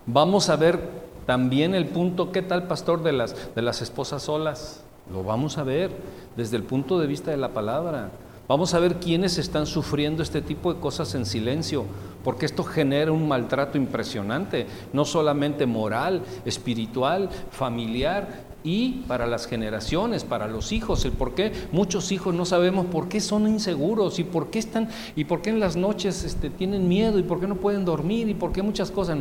[0.10, 0.80] Vamos a ver
[1.26, 4.82] también el punto, ¿qué tal pastor de las, de las esposas solas?
[5.12, 5.92] Lo vamos a ver
[6.38, 8.12] desde el punto de vista de la palabra.
[8.48, 11.84] Vamos a ver quiénes están sufriendo este tipo de cosas en silencio,
[12.24, 20.24] porque esto genera un maltrato impresionante, no solamente moral, espiritual, familiar, y para las generaciones,
[20.24, 24.24] para los hijos, el por qué muchos hijos no sabemos por qué son inseguros y
[24.24, 27.48] por qué están y por qué en las noches este, tienen miedo y por qué
[27.48, 29.18] no pueden dormir y por qué muchas cosas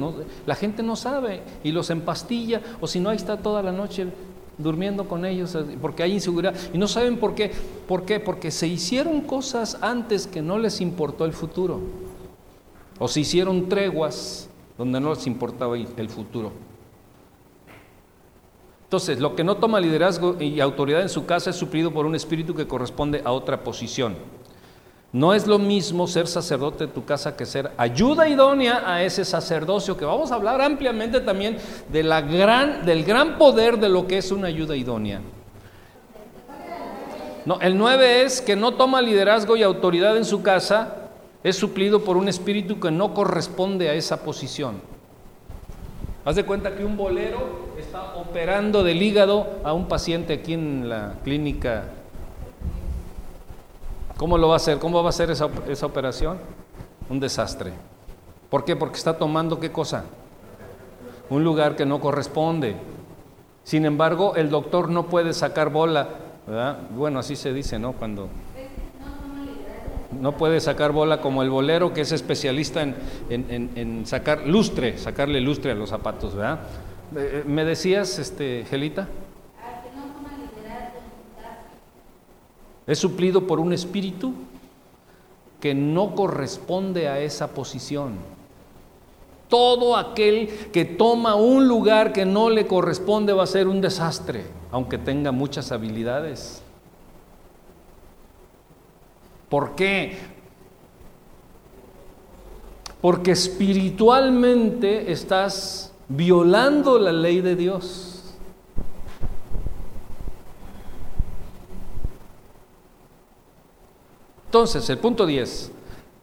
[0.46, 4.06] la gente no sabe y los empastilla o si no ahí está toda la noche
[4.58, 6.54] durmiendo con ellos porque hay inseguridad.
[6.72, 7.52] Y no saben por qué,
[7.86, 11.80] por qué, porque se hicieron cosas antes que no les importó el futuro
[12.98, 14.48] o se hicieron treguas
[14.78, 16.52] donde no les importaba el futuro.
[18.86, 22.14] Entonces, lo que no toma liderazgo y autoridad en su casa es suplido por un
[22.14, 24.14] espíritu que corresponde a otra posición.
[25.12, 29.24] No es lo mismo ser sacerdote de tu casa que ser ayuda idónea a ese
[29.24, 31.56] sacerdocio, que vamos a hablar ampliamente también
[31.88, 32.12] del
[33.04, 35.20] gran poder de lo que es una ayuda idónea.
[37.44, 41.10] No, el 9 es que no toma liderazgo y autoridad en su casa,
[41.42, 44.80] es suplido por un espíritu que no corresponde a esa posición.
[46.26, 47.38] Haz de cuenta que un bolero
[47.78, 51.84] está operando del hígado a un paciente aquí en la clínica.
[54.16, 54.80] ¿Cómo lo va a hacer?
[54.80, 55.46] ¿Cómo va a hacer esa,
[55.86, 56.38] operación?
[57.08, 57.74] Un desastre.
[58.50, 58.74] ¿Por qué?
[58.74, 60.02] Porque está tomando qué cosa?
[61.30, 62.74] Un lugar que no corresponde.
[63.62, 66.08] Sin embargo, el doctor no puede sacar bola,
[66.44, 66.78] ¿verdad?
[66.90, 67.92] Bueno, así se dice, ¿no?
[67.92, 68.28] Cuando
[70.12, 72.82] No puede sacar bola como el bolero, que es especialista
[73.28, 76.60] en, sacar lustre, sacarle lustre a los zapatos, ¿verdad?
[77.16, 79.08] Eh, eh, ¿Me decías, este, Gelita?
[82.86, 84.32] Es suplido por un espíritu
[85.60, 88.14] que no corresponde a esa posición.
[89.48, 94.44] Todo aquel que toma un lugar que no le corresponde va a ser un desastre,
[94.70, 96.62] aunque tenga muchas habilidades.
[99.48, 100.18] ¿Por qué?
[103.00, 108.16] Porque espiritualmente estás violando la ley de Dios.
[114.46, 115.70] Entonces, el punto 10,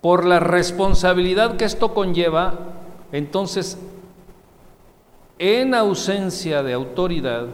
[0.02, 2.56] por la responsabilidad que esto conlleva,
[3.12, 3.78] entonces,
[5.38, 7.48] en ausencia de autoridad,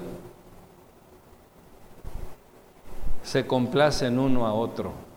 [3.23, 5.08] se complacen uno a otro.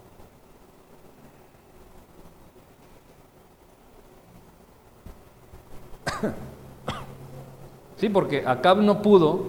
[7.97, 9.45] Sí, porque Acab no pudo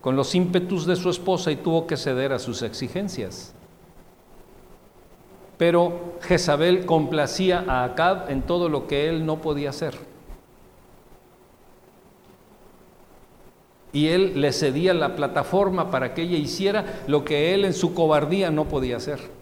[0.00, 3.52] con los ímpetus de su esposa y tuvo que ceder a sus exigencias.
[5.56, 9.98] Pero Jezabel complacía a Acab en todo lo que él no podía hacer.
[13.92, 17.94] Y él le cedía la plataforma para que ella hiciera lo que él en su
[17.94, 19.37] cobardía no podía hacer.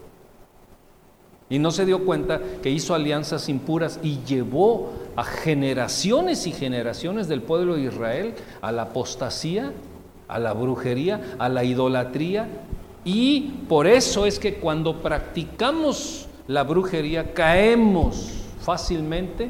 [1.49, 7.27] Y no se dio cuenta que hizo alianzas impuras y llevó a generaciones y generaciones
[7.27, 9.71] del pueblo de Israel a la apostasía,
[10.27, 12.47] a la brujería, a la idolatría.
[13.05, 19.49] Y por eso es que cuando practicamos la brujería caemos fácilmente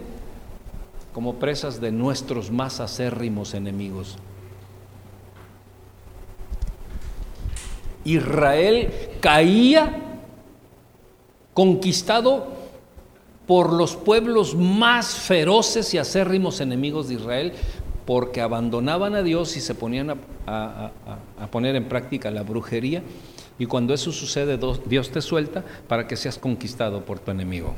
[1.13, 4.17] como presas de nuestros más acérrimos enemigos.
[8.05, 10.06] Israel caía
[11.57, 12.49] conquistado
[13.47, 17.53] por los pueblos más feroces y acérrimos enemigos de Israel,
[18.05, 20.91] porque abandonaban a Dios y se ponían a,
[21.49, 23.01] poner en práctica la brujería.
[23.57, 27.73] Y cuando eso sucede, Dios te suelta para que seas conquistado por tu enemigo.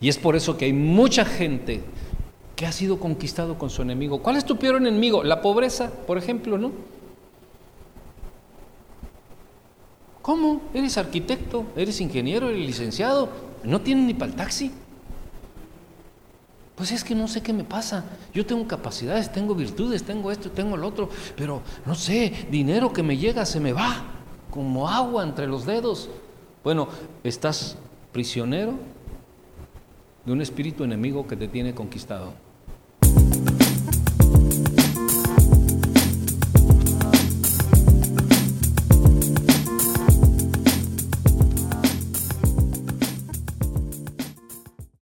[0.00, 1.84] Y es por eso que hay mucha gente
[2.56, 4.20] que ha sido conquistado con su enemigo.
[4.20, 5.22] ¿Cuál es tu peor enemigo?
[5.22, 6.72] La pobreza, por ejemplo, ¿no?
[10.22, 10.62] ¿Cómo?
[10.72, 11.66] ¿Eres arquitecto?
[11.76, 12.48] ¿Eres ingeniero?
[12.48, 13.28] ¿Eres licenciado?
[13.64, 14.70] ¿No tienes ni para el taxi?
[16.76, 18.04] Pues es que no sé qué me pasa.
[18.32, 23.02] Yo tengo capacidades, tengo virtudes, tengo esto, tengo el otro, pero no sé, dinero que
[23.02, 24.04] me llega se me va
[24.50, 26.08] como agua entre los dedos.
[26.64, 26.88] Bueno,
[27.24, 27.76] estás
[28.12, 28.74] prisionero
[30.24, 32.32] de un espíritu enemigo que te tiene conquistado.